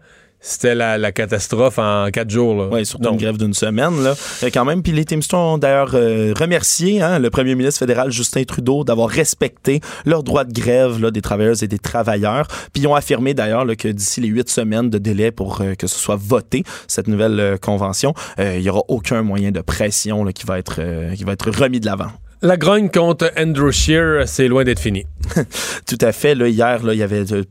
c'était 0.44 0.74
la, 0.74 0.98
la 0.98 1.10
catastrophe 1.10 1.78
en 1.78 2.10
quatre 2.12 2.28
jours. 2.28 2.54
Là. 2.54 2.68
Oui, 2.70 2.84
surtout 2.84 3.04
Donc, 3.04 3.14
une 3.14 3.20
grève 3.20 3.38
d'une 3.38 3.54
semaine. 3.54 4.02
Là. 4.02 4.14
Euh, 4.42 4.50
quand 4.52 4.66
même, 4.66 4.82
puis 4.82 4.92
les 4.92 5.06
Teamsters 5.06 5.38
ont 5.38 5.58
d'ailleurs 5.58 5.92
euh, 5.94 6.34
remercié 6.38 7.00
hein, 7.00 7.18
le 7.18 7.30
premier 7.30 7.54
ministre 7.54 7.78
fédéral 7.78 8.10
Justin 8.10 8.44
Trudeau 8.44 8.84
d'avoir 8.84 9.08
respecté 9.08 9.80
leurs 10.04 10.22
droits 10.22 10.44
de 10.44 10.52
grève 10.52 11.00
là, 11.00 11.10
des 11.10 11.22
travailleuses 11.22 11.62
et 11.62 11.68
des 11.68 11.78
travailleurs. 11.78 12.46
Puis 12.72 12.82
ils 12.82 12.86
ont 12.86 12.94
affirmé 12.94 13.32
d'ailleurs 13.32 13.64
que 13.78 13.88
d'ici 13.88 14.20
les 14.20 14.28
huit 14.28 14.50
semaines 14.50 14.90
de 14.90 14.98
délai 14.98 15.30
pour 15.30 15.62
euh, 15.62 15.74
que 15.74 15.86
ce 15.86 15.98
soit 15.98 16.16
voté, 16.16 16.62
cette 16.88 17.08
nouvelle 17.08 17.40
euh, 17.40 17.56
convention, 17.56 18.12
euh, 18.38 18.56
il 18.56 18.62
y 18.62 18.68
aura 18.68 18.82
aucun 18.88 19.22
moyen 19.22 19.50
de 19.50 19.60
pression 19.62 20.24
là, 20.24 20.32
qui, 20.32 20.44
va 20.44 20.58
être, 20.58 20.76
euh, 20.78 21.14
qui 21.14 21.24
va 21.24 21.32
être 21.32 21.50
remis 21.50 21.80
de 21.80 21.86
l'avant. 21.86 22.10
La 22.44 22.58
grogne 22.58 22.90
contre 22.90 23.32
Andrew 23.38 23.70
Scheer, 23.70 24.24
c'est 24.28 24.48
loin 24.48 24.64
d'être 24.64 24.78
fini. 24.78 25.06
Tout 25.88 25.96
à 26.02 26.12
fait. 26.12 26.34
Là, 26.34 26.46
hier, 26.48 26.82
là, 26.84 26.92
il 26.92 26.98
y 26.98 27.02
avait 27.02 27.24
euh, 27.32 27.42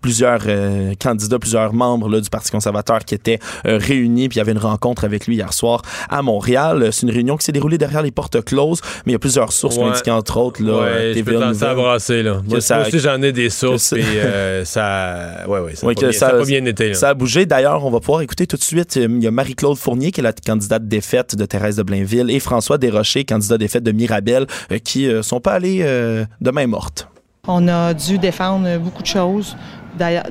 plusieurs 0.00 0.42
euh, 0.46 0.94
candidats, 1.02 1.40
plusieurs 1.40 1.72
membres 1.72 2.08
là, 2.08 2.20
du 2.20 2.30
Parti 2.30 2.52
conservateur 2.52 3.00
qui 3.04 3.16
étaient 3.16 3.40
euh, 3.66 3.78
réunis. 3.82 4.28
Puis 4.28 4.36
il 4.36 4.38
y 4.38 4.40
avait 4.40 4.52
une 4.52 4.58
rencontre 4.58 5.02
avec 5.04 5.26
lui 5.26 5.34
hier 5.34 5.52
soir 5.52 5.82
à 6.08 6.22
Montréal. 6.22 6.90
C'est 6.92 7.02
une 7.02 7.10
réunion 7.10 7.36
qui 7.36 7.44
s'est 7.44 7.50
déroulée 7.50 7.76
derrière 7.76 8.02
les 8.02 8.12
portes 8.12 8.40
closes, 8.44 8.80
mais 9.04 9.10
il 9.10 9.14
y 9.14 9.16
a 9.16 9.18
plusieurs 9.18 9.52
sources 9.52 9.76
Ouais. 9.78 9.90
qui 10.04 10.10
entre 10.12 10.36
autres, 10.36 10.62
là, 10.62 10.80
ouais, 10.80 11.12
je 11.16 11.22
peux 11.22 11.36
brasser, 11.74 12.22
là. 12.22 12.40
Moi, 12.48 12.60
ça- 12.60 12.76
moi 12.78 12.86
aussi, 12.86 13.00
j'en 13.00 13.20
ai 13.22 13.32
des 13.32 13.50
sources, 13.50 13.82
ça- 13.82 13.96
puis 13.96 14.04
ça... 14.64 15.44
Ouais, 15.48 15.58
ouais, 15.58 15.74
ça, 15.74 15.86
a 15.86 15.88
Oui, 15.88 15.94
pas 15.96 16.00
que 16.02 16.06
bien, 16.06 16.12
ça 16.18 16.26
a 16.28 16.30
ça- 16.30 16.36
pas 16.38 16.44
bien 16.44 16.64
été, 16.64 16.88
là. 16.90 16.94
Ça 16.94 17.08
a 17.08 17.14
bougé. 17.14 17.46
D'ailleurs, 17.46 17.84
on 17.84 17.90
va 17.90 17.98
pouvoir 17.98 18.22
écouter 18.22 18.46
tout 18.46 18.56
de 18.56 18.62
suite. 18.62 18.94
Il 18.94 19.22
y 19.22 19.26
a 19.26 19.30
Marie-Claude 19.32 19.76
Fournier, 19.76 20.12
qui 20.12 20.20
est 20.20 20.22
la 20.22 20.32
candidate 20.32 20.86
défaite 20.86 21.34
de 21.34 21.44
Thérèse 21.46 21.76
de 21.76 21.82
Blainville, 21.82 22.30
et 22.30 22.38
François 22.38 22.78
Desrochers, 22.78 23.24
candidat 23.24 23.58
défaite 23.58 23.82
de 23.82 23.90
Mirabel, 23.92 24.35
euh, 24.70 24.78
qui 24.78 25.06
euh, 25.08 25.22
sont 25.22 25.40
pas 25.40 25.54
allés 25.54 25.80
euh, 25.82 26.26
de 26.40 26.50
main 26.50 26.66
morte. 26.66 27.08
On 27.48 27.66
a 27.68 27.94
dû 27.94 28.18
défendre 28.18 28.78
beaucoup 28.78 29.02
de 29.02 29.06
choses. 29.06 29.56
D'ailleurs, 29.98 30.26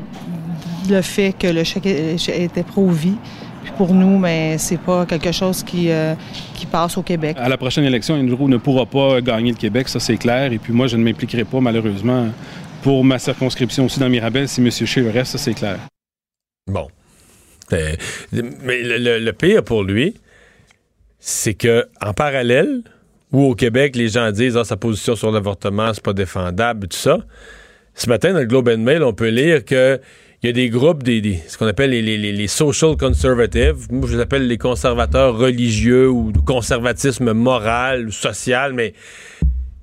le 0.89 1.01
fait 1.01 1.33
que 1.33 1.47
le 1.47 1.63
chèque 1.63 1.85
était 1.88 2.63
pro-vie. 2.63 3.15
Puis 3.63 3.71
pour 3.77 3.93
nous, 3.95 4.19
mais 4.19 4.57
c'est 4.59 4.77
pas 4.79 5.05
quelque 5.07 5.31
chose 5.31 5.63
qui, 5.63 5.89
euh, 5.89 6.13
qui 6.53 6.67
passe 6.67 6.97
au 6.97 7.01
Québec. 7.01 7.35
À 7.39 7.50
la 7.50 7.57
prochaine 7.57 7.83
élection, 7.85 8.13
Andrew 8.15 8.47
ne 8.47 8.57
pourra 8.57 8.85
pas 8.85 9.21
gagner 9.21 9.50
le 9.51 9.57
Québec, 9.57 9.88
ça 9.89 10.00
c'est 10.00 10.17
clair. 10.17 10.51
Et 10.51 10.59
puis 10.59 10.71
moi, 10.74 10.85
je 10.88 10.97
ne 10.97 11.03
m'impliquerai 11.03 11.45
pas, 11.45 11.59
malheureusement, 11.59 12.27
pour 12.83 13.03
ma 13.03 13.17
circonscription 13.17 13.85
aussi 13.85 14.00
dans 14.00 14.09
Mirabel 14.09 14.47
si 14.47 14.62
M. 14.62 14.69
Scheer 14.69 15.12
reste, 15.12 15.31
ça 15.31 15.38
c'est 15.39 15.55
clair. 15.55 15.79
Bon. 16.67 16.88
Euh, 17.74 17.95
mais 18.62 18.83
le, 18.83 18.97
le- 19.00 19.19
le 19.19 19.33
pire 19.33 19.63
pour 19.63 19.83
lui, 19.83 20.13
c'est 21.19 21.55
que 21.55 21.88
en 22.00 22.13
parallèle, 22.13 22.81
où 23.36 23.51
au 23.51 23.56
Québec, 23.56 23.96
les 23.96 24.08
gens 24.10 24.32
disent 24.32 24.58
ah, 24.58 24.63
sa 24.63 24.77
position 24.77 25.15
sur 25.15 25.32
l'avortement, 25.32 25.94
c'est 25.94 26.04
pas 26.04 26.13
défendable, 26.13 26.88
tout 26.88 26.98
ça. 26.98 27.18
Ce 27.94 28.08
matin, 28.10 28.34
dans 28.34 28.39
le 28.39 28.46
Globe 28.46 28.70
and 28.70 28.80
Mail, 28.80 29.04
on 29.04 29.13
peut 29.13 29.30
lire 29.30 29.63
que 29.65 30.00
il 30.44 30.48
y 30.48 30.50
a 30.50 30.54
des 30.54 30.70
groupes, 30.70 31.01
des, 31.01 31.39
ce 31.48 31.58
qu'on 31.58 31.65
appelle 31.65 31.89
les, 31.89 32.01
les- 32.01 32.32
les- 32.32 32.48
social 32.48 32.96
conservatives. 32.98 33.88
Moi, 33.89 34.08
je 34.08 34.15
les 34.15 34.22
appelle 34.22 34.48
les 34.48 34.58
conservateurs 34.58 35.38
religieux 35.38 36.08
ou 36.10 36.32
conservatisme 36.46 37.32
moral 37.34 38.12
social, 38.12 38.74
mais 38.74 38.94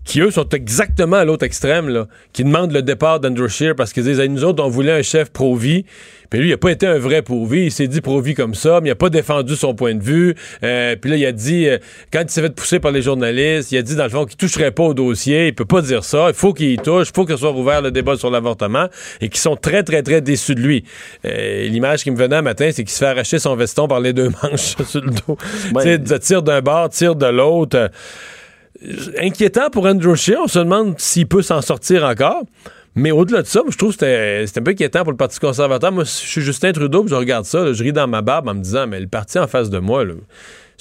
qui, 0.05 0.21
eux, 0.21 0.31
sont 0.31 0.49
exactement 0.49 1.17
à 1.17 1.25
l'autre 1.25 1.45
extrême, 1.45 1.89
là, 1.89 2.07
qui 2.33 2.45
demandent 2.45 2.73
le 2.73 2.83
départ 2.83 3.21
d'Andrew 3.21 3.49
Scheer 3.49 3.75
parce 3.77 3.93
qu'ils 3.93 4.05
disent 4.05 4.21
Hey, 4.21 4.29
nous 4.29 4.45
autres, 4.45 4.63
on 4.63 4.69
voulait 4.69 4.93
un 4.93 5.03
chef 5.03 5.31
pro-vie. 5.31 5.85
Puis 6.33 6.41
lui, 6.41 6.49
il 6.49 6.51
n'a 6.53 6.57
pas 6.57 6.71
été 6.71 6.87
un 6.87 6.99
vrai 6.99 7.21
pro-vie. 7.21 7.65
Il 7.65 7.71
s'est 7.71 7.89
dit 7.89 8.01
pro-vie 8.01 8.33
comme 8.33 8.55
ça, 8.55 8.81
mais 8.81 8.89
il 8.89 8.93
n'a 8.93 8.97
pas 8.97 9.11
défendu 9.11 9.55
son 9.55 9.75
point 9.75 9.95
de 9.95 10.03
vue. 10.03 10.35
Euh, 10.65 10.97
puis 10.97 11.11
là, 11.11 11.17
il 11.19 11.27
a 11.27 11.33
dit, 11.33 11.69
euh, 11.69 11.77
quand 12.11 12.23
il 12.23 12.31
s'est 12.31 12.41
fait 12.41 12.55
pousser 12.55 12.81
par 12.81 12.91
les 12.91 13.03
journalistes, 13.03 13.71
il 13.71 13.77
a 13.77 13.83
dit, 13.83 13.95
dans 13.97 14.05
le 14.05 14.09
fond, 14.09 14.25
qu'il 14.25 14.39
toucherait 14.39 14.71
pas 14.71 14.83
au 14.83 14.95
dossier. 14.95 15.49
Il 15.49 15.55
peut 15.55 15.67
pas 15.67 15.83
dire 15.83 16.05
ça. 16.05 16.29
Il 16.29 16.35
faut 16.35 16.55
qu'il 16.55 16.71
y 16.71 16.79
touche. 16.79 17.09
Il 17.11 17.15
faut 17.15 17.27
que 17.27 17.37
soit 17.37 17.51
rouvert 17.51 17.83
le 17.83 17.91
débat 17.91 18.17
sur 18.17 18.31
l'avortement. 18.31 18.87
Et 19.21 19.29
qui 19.29 19.39
sont 19.39 19.57
très, 19.57 19.83
très, 19.83 20.03
très 20.03 20.23
déçus 20.23 20.55
de 20.55 20.61
lui. 20.61 20.85
Euh, 21.27 21.69
L'image 21.69 22.03
qui 22.03 22.11
me 22.11 22.17
venait 22.17 22.37
un 22.37 22.43
matin, 22.43 22.71
c'est 22.73 22.83
qu'il 22.83 22.93
se 22.93 22.99
fait 22.99 23.11
arracher 23.11 23.39
son 23.39 23.55
veston 23.55 23.87
par 23.87 24.01
les 24.01 24.15
deux 24.15 24.31
manches 24.43 24.75
sur 24.87 25.03
le 25.03 25.11
dos. 25.11 25.37
Ouais. 25.75 25.99
Tu 25.99 26.07
sais, 26.07 26.19
tire 26.19 26.43
d'un 26.43 26.63
bord, 26.63 26.89
tire 26.89 27.15
de 27.15 27.27
l'autre. 27.27 27.91
Euh, 28.85 29.13
inquiétant 29.21 29.71
pour 29.71 29.87
Andrew 29.87 30.15
Scheer. 30.15 30.39
On 30.43 30.49
se 30.49 30.59
demande 30.59 30.99
s'il 30.99 31.27
peut 31.27 31.43
s'en 31.43 31.61
sortir 31.61 32.05
encore. 32.05 32.43
Mais 32.95 33.11
au-delà 33.11 33.43
de 33.43 33.47
ça, 33.47 33.61
moi, 33.61 33.71
je 33.71 33.79
trouve 33.79 33.91
que 33.91 33.95
c'était 33.95 34.47
c'était 34.47 34.61
un 34.61 34.65
peu 34.65 34.73
inquiétant 34.73 35.03
pour 35.03 35.13
le 35.13 35.17
Parti 35.17 35.39
conservateur. 35.39 35.93
Moi, 35.93 36.05
je 36.05 36.11
suis 36.11 36.43
Justin 36.43 36.73
Trudeau, 36.73 37.03
puis 37.03 37.11
je 37.11 37.15
regarde 37.15 37.47
ça, 37.47 37.73
je 37.73 37.83
ris 37.83 37.93
dans 37.93 38.07
ma 38.07 38.21
barbe 38.21 38.49
en 38.49 38.55
me 38.55 38.61
disant, 38.61 38.87
mais 38.87 39.01
le 39.01 39.09
parti 39.09 39.39
en 39.39 39.47
face 39.47 39.71
de 39.71 39.79
moi, 39.79 40.05
là, 40.05 40.13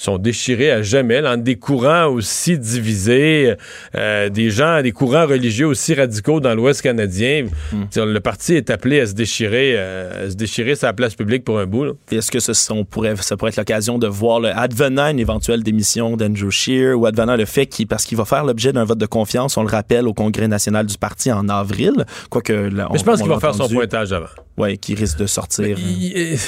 sont 0.02 0.18
déchirés 0.18 0.70
à 0.70 0.82
jamais, 0.82 1.24
entre 1.26 1.42
des 1.44 1.56
courants 1.56 2.06
aussi 2.06 2.58
divisés, 2.58 3.54
euh, 3.94 4.28
des 4.28 4.50
gens, 4.50 4.82
des 4.82 4.92
courants 4.92 5.26
religieux 5.26 5.66
aussi 5.66 5.94
radicaux 5.94 6.40
dans 6.40 6.54
l'Ouest 6.54 6.82
canadien. 6.82 7.46
T'sais, 7.90 8.04
Le 8.04 8.20
parti 8.20 8.54
est 8.54 8.70
appelé 8.70 9.00
à 9.00 9.06
se 9.06 9.12
déchirer, 9.14 9.74
euh, 9.76 10.26
à 10.26 10.30
se 10.30 10.34
déchirer 10.34 10.74
sa 10.74 10.92
place 10.92 11.14
publique 11.14 11.44
pour 11.44 11.58
un 11.58 11.66
bout. 11.66 11.96
Est-ce 12.10 12.30
que 12.30 12.40
ce, 12.40 12.52
on 12.72 12.84
pourrait, 12.84 13.14
ça 13.16 13.36
pourrait 13.36 13.50
être 13.50 13.56
l'occasion 13.58 13.98
de 13.98 14.06
voir, 14.08 14.40
le, 14.40 14.48
advenant 14.48 15.08
une 15.08 15.20
éventuelle 15.20 15.62
démission 15.62 16.16
d'Andrew 16.16 16.50
Scheer 16.50 16.98
ou 16.98 17.06
advenant 17.06 17.36
le 17.36 17.44
fait 17.44 17.66
qu'il, 17.66 17.86
parce 17.86 18.04
qu'il 18.04 18.18
va 18.18 18.24
faire 18.24 18.44
l'objet 18.44 18.72
d'un 18.72 18.84
vote 18.84 18.98
de 18.98 19.06
confiance, 19.06 19.56
on 19.56 19.62
le 19.62 19.68
rappelle, 19.70 20.08
au 20.08 20.14
Congrès 20.14 20.48
national 20.48 20.86
du 20.86 20.98
parti 20.98 21.30
en 21.30 21.48
avril, 21.48 22.04
quoique... 22.28 22.52
là, 22.52 22.88
Mais 22.92 22.98
je 22.98 23.04
pense 23.04 23.20
qu'il 23.20 23.28
va 23.30 23.38
faire 23.40 23.54
son 23.54 23.68
pointage 23.68 24.12
avant. 24.12 24.26
Oui, 24.58 24.78
qui 24.78 24.94
risque 24.94 25.18
de 25.18 25.26
sortir. 25.26 25.76
Il- 25.78 26.16
il- 26.16 26.38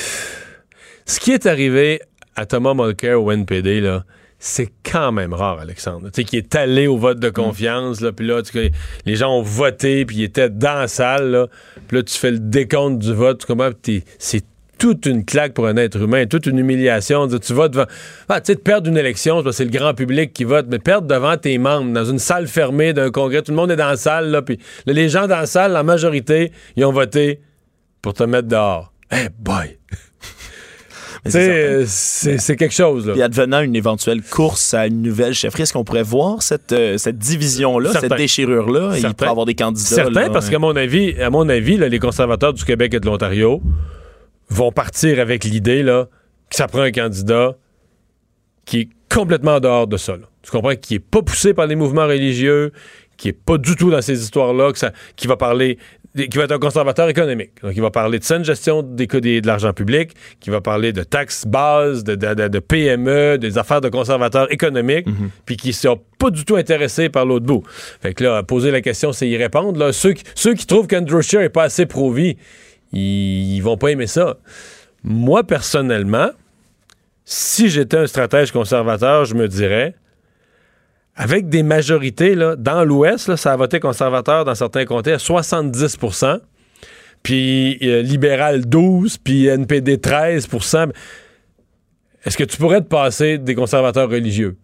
ce 1.06 1.20
qui 1.20 1.32
est 1.32 1.46
arrivé 1.46 2.00
à 2.36 2.46
Thomas 2.46 2.74
Mulcair 2.74 3.22
au 3.22 3.30
NPD, 3.30 3.80
là, 3.80 4.04
c'est 4.38 4.70
quand 4.90 5.12
même 5.12 5.32
rare, 5.32 5.58
Alexandre. 5.60 6.10
Tu 6.10 6.20
sais, 6.20 6.24
qui 6.24 6.36
est 6.36 6.54
allé 6.54 6.86
au 6.86 6.98
vote 6.98 7.18
de 7.18 7.30
confiance, 7.30 8.00
là, 8.00 8.12
puis 8.12 8.26
là, 8.26 8.42
tu 8.42 8.52
sais, 8.52 8.72
les 9.06 9.16
gens 9.16 9.30
ont 9.30 9.42
voté, 9.42 10.04
puis 10.04 10.16
ils 10.18 10.24
étaient 10.24 10.50
dans 10.50 10.80
la 10.80 10.88
salle, 10.88 11.30
là, 11.30 11.46
puis 11.88 11.96
là, 11.96 12.02
tu 12.02 12.14
fais 12.14 12.30
le 12.30 12.38
décompte 12.38 12.98
du 12.98 13.14
vote, 13.14 13.40
tu 13.40 13.46
comprends? 13.46 13.70
C'est 14.18 14.44
toute 14.76 15.06
une 15.06 15.24
claque 15.24 15.54
pour 15.54 15.66
un 15.66 15.76
être 15.76 15.98
humain, 15.98 16.26
toute 16.26 16.46
une 16.46 16.58
humiliation. 16.58 17.28
Tu 17.28 17.54
vas 17.54 17.68
devant. 17.68 17.86
Ah, 18.28 18.40
tu 18.40 18.48
sais, 18.48 18.54
de 18.56 18.60
perdre 18.60 18.90
une 18.90 18.98
élection, 18.98 19.42
c'est 19.52 19.64
le 19.64 19.70
grand 19.70 19.94
public 19.94 20.32
qui 20.32 20.44
vote, 20.44 20.66
mais 20.68 20.78
perdre 20.78 21.06
devant 21.06 21.36
tes 21.36 21.56
membres, 21.58 21.92
dans 21.92 22.04
une 22.04 22.18
salle 22.18 22.48
fermée 22.48 22.92
d'un 22.92 23.10
congrès, 23.10 23.40
tout 23.40 23.52
le 23.52 23.56
monde 23.56 23.70
est 23.70 23.76
dans 23.76 23.88
la 23.88 23.96
salle, 23.96 24.30
là, 24.30 24.42
puis 24.42 24.58
là, 24.84 24.92
les 24.92 25.08
gens 25.08 25.26
dans 25.26 25.38
la 25.38 25.46
salle, 25.46 25.72
la 25.72 25.84
majorité, 25.84 26.52
ils 26.76 26.84
ont 26.84 26.92
voté 26.92 27.40
pour 28.02 28.12
te 28.12 28.24
mettre 28.24 28.48
dehors. 28.48 28.92
Hey 29.10 29.28
boy! 29.38 29.78
C'est 31.26 31.50
euh, 31.50 31.84
c'est 31.86 32.56
quelque 32.56 32.74
chose, 32.74 33.06
là. 33.06 33.14
Puis 33.14 33.22
advenant 33.22 33.60
une 33.60 33.74
éventuelle 33.74 34.22
course 34.22 34.74
à 34.74 34.86
une 34.86 35.00
nouvelle 35.00 35.32
chefferie, 35.32 35.62
est-ce 35.62 35.72
qu'on 35.72 35.84
pourrait 35.84 36.02
voir 36.02 36.42
cette, 36.42 36.72
euh, 36.72 36.98
cette 36.98 37.18
division-là, 37.18 37.92
cette 37.92 38.14
déchirure-là? 38.14 38.96
Il 38.96 39.02
pourrait 39.14 39.28
y 39.28 39.30
avoir 39.30 39.46
des 39.46 39.54
candidats. 39.54 39.86
Certain, 39.86 40.20
là, 40.22 40.30
parce 40.30 40.50
qu'à 40.50 40.58
mon 40.58 40.76
avis, 40.76 41.20
à 41.20 41.30
mon 41.30 41.48
avis, 41.48 41.78
là, 41.78 41.88
les 41.88 41.98
conservateurs 41.98 42.52
du 42.52 42.64
Québec 42.64 42.92
et 42.94 43.00
de 43.00 43.06
l'Ontario 43.06 43.62
vont 44.50 44.70
partir 44.70 45.18
avec 45.18 45.44
l'idée 45.44 45.82
là, 45.82 46.08
que 46.50 46.56
ça 46.56 46.66
prend 46.66 46.82
un 46.82 46.92
candidat 46.92 47.56
qui 48.66 48.80
est 48.80 48.88
complètement 49.08 49.56
en 49.56 49.60
dehors 49.60 49.86
de 49.86 49.96
ça. 49.96 50.12
là. 50.12 50.26
Tu 50.42 50.50
comprends? 50.50 50.74
Qui 50.76 50.96
est 50.96 50.98
pas 50.98 51.22
poussé 51.22 51.54
par 51.54 51.66
les 51.66 51.74
mouvements 51.74 52.06
religieux, 52.06 52.72
qui 53.16 53.28
est 53.28 53.32
pas 53.32 53.56
du 53.56 53.76
tout 53.76 53.90
dans 53.90 54.02
ces 54.02 54.22
histoires-là, 54.22 54.72
qui 55.16 55.26
va 55.26 55.36
parler, 55.36 55.78
qui 56.16 56.38
va 56.38 56.44
être 56.44 56.52
un 56.52 56.58
conservateur 56.58 57.08
économique. 57.08 57.50
Donc, 57.62 57.72
il 57.74 57.82
va 57.82 57.90
parler 57.90 58.18
de 58.20 58.24
saine 58.24 58.44
gestion 58.44 58.82
des, 58.82 59.06
des- 59.06 59.40
de 59.40 59.46
l'argent 59.46 59.72
public, 59.72 60.12
qui 60.40 60.50
va 60.50 60.60
parler 60.60 60.92
de 60.92 61.02
taxes 61.02 61.44
bases, 61.46 62.04
de, 62.04 62.14
de- 62.14 62.34
de- 62.34 62.48
de 62.48 62.58
PME, 62.60 63.36
des 63.38 63.58
affaires 63.58 63.80
de 63.80 63.88
conservateurs 63.88 64.50
économiques, 64.52 65.06
puis 65.44 65.56
qui 65.56 65.68
ne 65.68 65.72
sont 65.72 66.00
pas 66.18 66.30
du 66.30 66.44
tout 66.44 66.56
intéressés 66.56 67.08
par 67.08 67.26
l'autre 67.26 67.46
bout. 67.46 67.64
Fait 68.00 68.14
que 68.14 68.22
là, 68.24 68.42
poser 68.44 68.70
la 68.70 68.80
question, 68.80 69.12
c'est 69.12 69.28
y 69.28 69.36
répondre. 69.36 69.78
Là, 69.78 69.92
ceux, 69.92 70.12
qui- 70.12 70.24
ceux 70.36 70.54
qui 70.54 70.66
trouvent 70.66 70.86
qu'Andrew 70.86 71.20
Scheer 71.20 71.40
n'est 71.40 71.48
pas 71.48 71.64
assez 71.64 71.86
pro-vie, 71.86 72.36
ils, 72.92 73.56
ils 73.56 73.60
vont 73.60 73.76
pas 73.76 73.88
aimer 73.88 74.06
ça. 74.06 74.36
Moi, 75.02 75.42
personnellement, 75.44 76.30
si 77.24 77.68
j'étais 77.70 77.96
un 77.96 78.06
stratège 78.06 78.52
conservateur, 78.52 79.24
je 79.24 79.34
me 79.34 79.48
dirais, 79.48 79.94
avec 81.16 81.48
des 81.48 81.62
majorités, 81.62 82.34
là, 82.34 82.56
dans 82.56 82.84
l'Ouest, 82.84 83.36
ça 83.36 83.52
a 83.52 83.56
voté 83.56 83.80
conservateur 83.80 84.44
dans 84.44 84.54
certains 84.54 84.84
comtés 84.84 85.12
à 85.12 85.18
70% 85.18 86.40
puis 87.22 87.78
euh, 87.82 88.02
libéral 88.02 88.66
12 88.66 89.18
puis 89.18 89.46
NPD 89.46 89.96
13% 89.96 90.90
Est-ce 92.24 92.36
que 92.36 92.44
tu 92.44 92.56
pourrais 92.56 92.80
te 92.80 92.88
passer 92.88 93.38
des 93.38 93.54
conservateurs 93.54 94.10
religieux? 94.10 94.56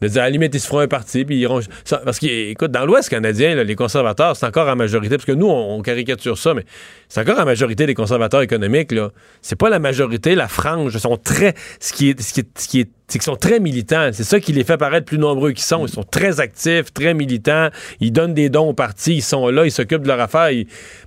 De 0.00 0.08
à 0.18 0.22
la 0.22 0.30
limite, 0.30 0.54
ils 0.54 0.60
se 0.60 0.66
feront 0.66 0.80
un 0.80 0.88
parti, 0.88 1.24
puis 1.24 1.36
ils 1.36 1.40
iront. 1.40 1.60
parce 2.04 2.18
qu'écoute, 2.18 2.70
dans 2.70 2.84
l'Ouest 2.84 3.08
canadien, 3.08 3.54
les 3.62 3.76
conservateurs, 3.76 4.36
c'est 4.36 4.44
encore 4.44 4.68
en 4.68 4.76
majorité, 4.76 5.16
parce 5.16 5.24
que 5.24 5.32
nous, 5.32 5.46
on, 5.46 5.80
caricature 5.82 6.36
ça, 6.36 6.52
mais 6.52 6.64
c'est 7.08 7.20
encore 7.20 7.38
en 7.38 7.44
majorité 7.44 7.86
des 7.86 7.94
conservateurs 7.94 8.42
économiques, 8.42 8.92
là. 8.92 9.10
C'est 9.40 9.56
pas 9.56 9.70
la 9.70 9.78
majorité, 9.78 10.34
la 10.34 10.48
frange. 10.48 10.96
Sont 10.98 11.16
très. 11.16 11.54
Ce 11.80 11.92
qui 11.92 12.10
est. 12.10 12.20
C'est 12.20 13.18
qu'ils 13.18 13.22
sont 13.22 13.36
très 13.36 13.60
militants. 13.60 14.10
C'est 14.12 14.24
ça 14.24 14.40
qui 14.40 14.52
les 14.52 14.64
fait 14.64 14.78
paraître 14.78 15.04
plus 15.04 15.18
nombreux 15.18 15.52
qu'ils 15.52 15.64
sont. 15.64 15.86
Ils 15.86 15.92
sont 15.92 16.04
très 16.04 16.40
actifs, 16.40 16.92
très 16.92 17.12
militants. 17.12 17.68
Ils 18.00 18.12
donnent 18.12 18.34
des 18.34 18.48
dons 18.48 18.70
au 18.70 18.72
parti. 18.72 19.16
Ils 19.16 19.22
sont 19.22 19.48
là, 19.48 19.66
ils 19.66 19.70
s'occupent 19.70 20.02
de 20.02 20.08
leur 20.08 20.20
affaire. 20.20 20.50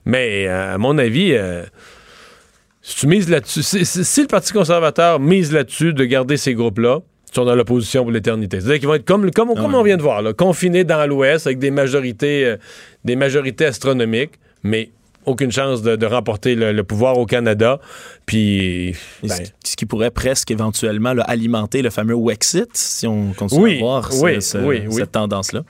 Mais, 0.06 0.48
euh, 0.48 0.76
à 0.76 0.78
mon 0.78 0.98
avis, 1.00 1.34
euh, 1.34 1.64
si 2.88 2.96
tu 2.98 3.08
mises 3.08 3.30
là-dessus, 3.30 3.64
si, 3.64 4.22
le 4.22 4.28
Parti 4.28 4.54
conservateur 4.54 5.20
mise 5.20 5.52
là-dessus 5.52 5.94
de 5.94 6.06
garder 6.06 6.38
ces 6.38 6.54
groupes-là, 6.54 7.00
sont 7.38 7.46
dans 7.46 7.56
l'opposition 7.56 8.04
pour 8.04 8.12
l'éternité. 8.12 8.60
C'est-à-dire 8.60 8.80
qu'ils 8.80 8.88
vont 8.88 8.96
être 8.96 9.06
comme, 9.06 9.30
comme, 9.32 9.54
comme 9.56 9.76
on 9.76 9.84
vient 9.84 9.98
de 9.98 10.02
voir, 10.02 10.22
là, 10.22 10.34
confinés 10.34 10.84
dans 10.84 11.06
l'Ouest 11.08 11.48
avec 11.48 11.60
des 11.60 11.72
majorités, 11.72 12.46
euh, 12.46 12.58
des 13.06 13.16
majorités 13.16 13.66
astronomiques, 13.66 14.34
mais 14.64 14.90
aucune 15.26 15.52
chance 15.52 15.82
de, 15.82 15.98
de 15.98 16.06
remporter 16.06 16.56
le, 16.56 16.72
le 16.72 16.84
pouvoir 16.86 17.18
au 17.18 17.26
Canada. 17.26 17.80
Puis, 18.26 18.96
ben, 19.24 19.30
ce- 19.64 19.76
qui 19.76 19.86
pourrait 19.86 20.10
presque 20.10 20.50
éventuellement 20.52 21.14
là, 21.14 21.24
alimenter 21.24 21.82
le 21.82 21.90
fameux 21.90 22.16
Wexit, 22.16 22.70
si 22.74 23.06
on 23.08 23.34
continue 23.34 23.62
Oui, 23.62 23.76
à 23.76 23.80
voir 23.80 24.12
ce- 24.14 24.24
oui, 24.24 24.42
ce- 24.42 24.58
oui, 24.58 24.82
oui. 24.88 24.94
cette 24.96 25.12
tendance-là. 25.12 25.64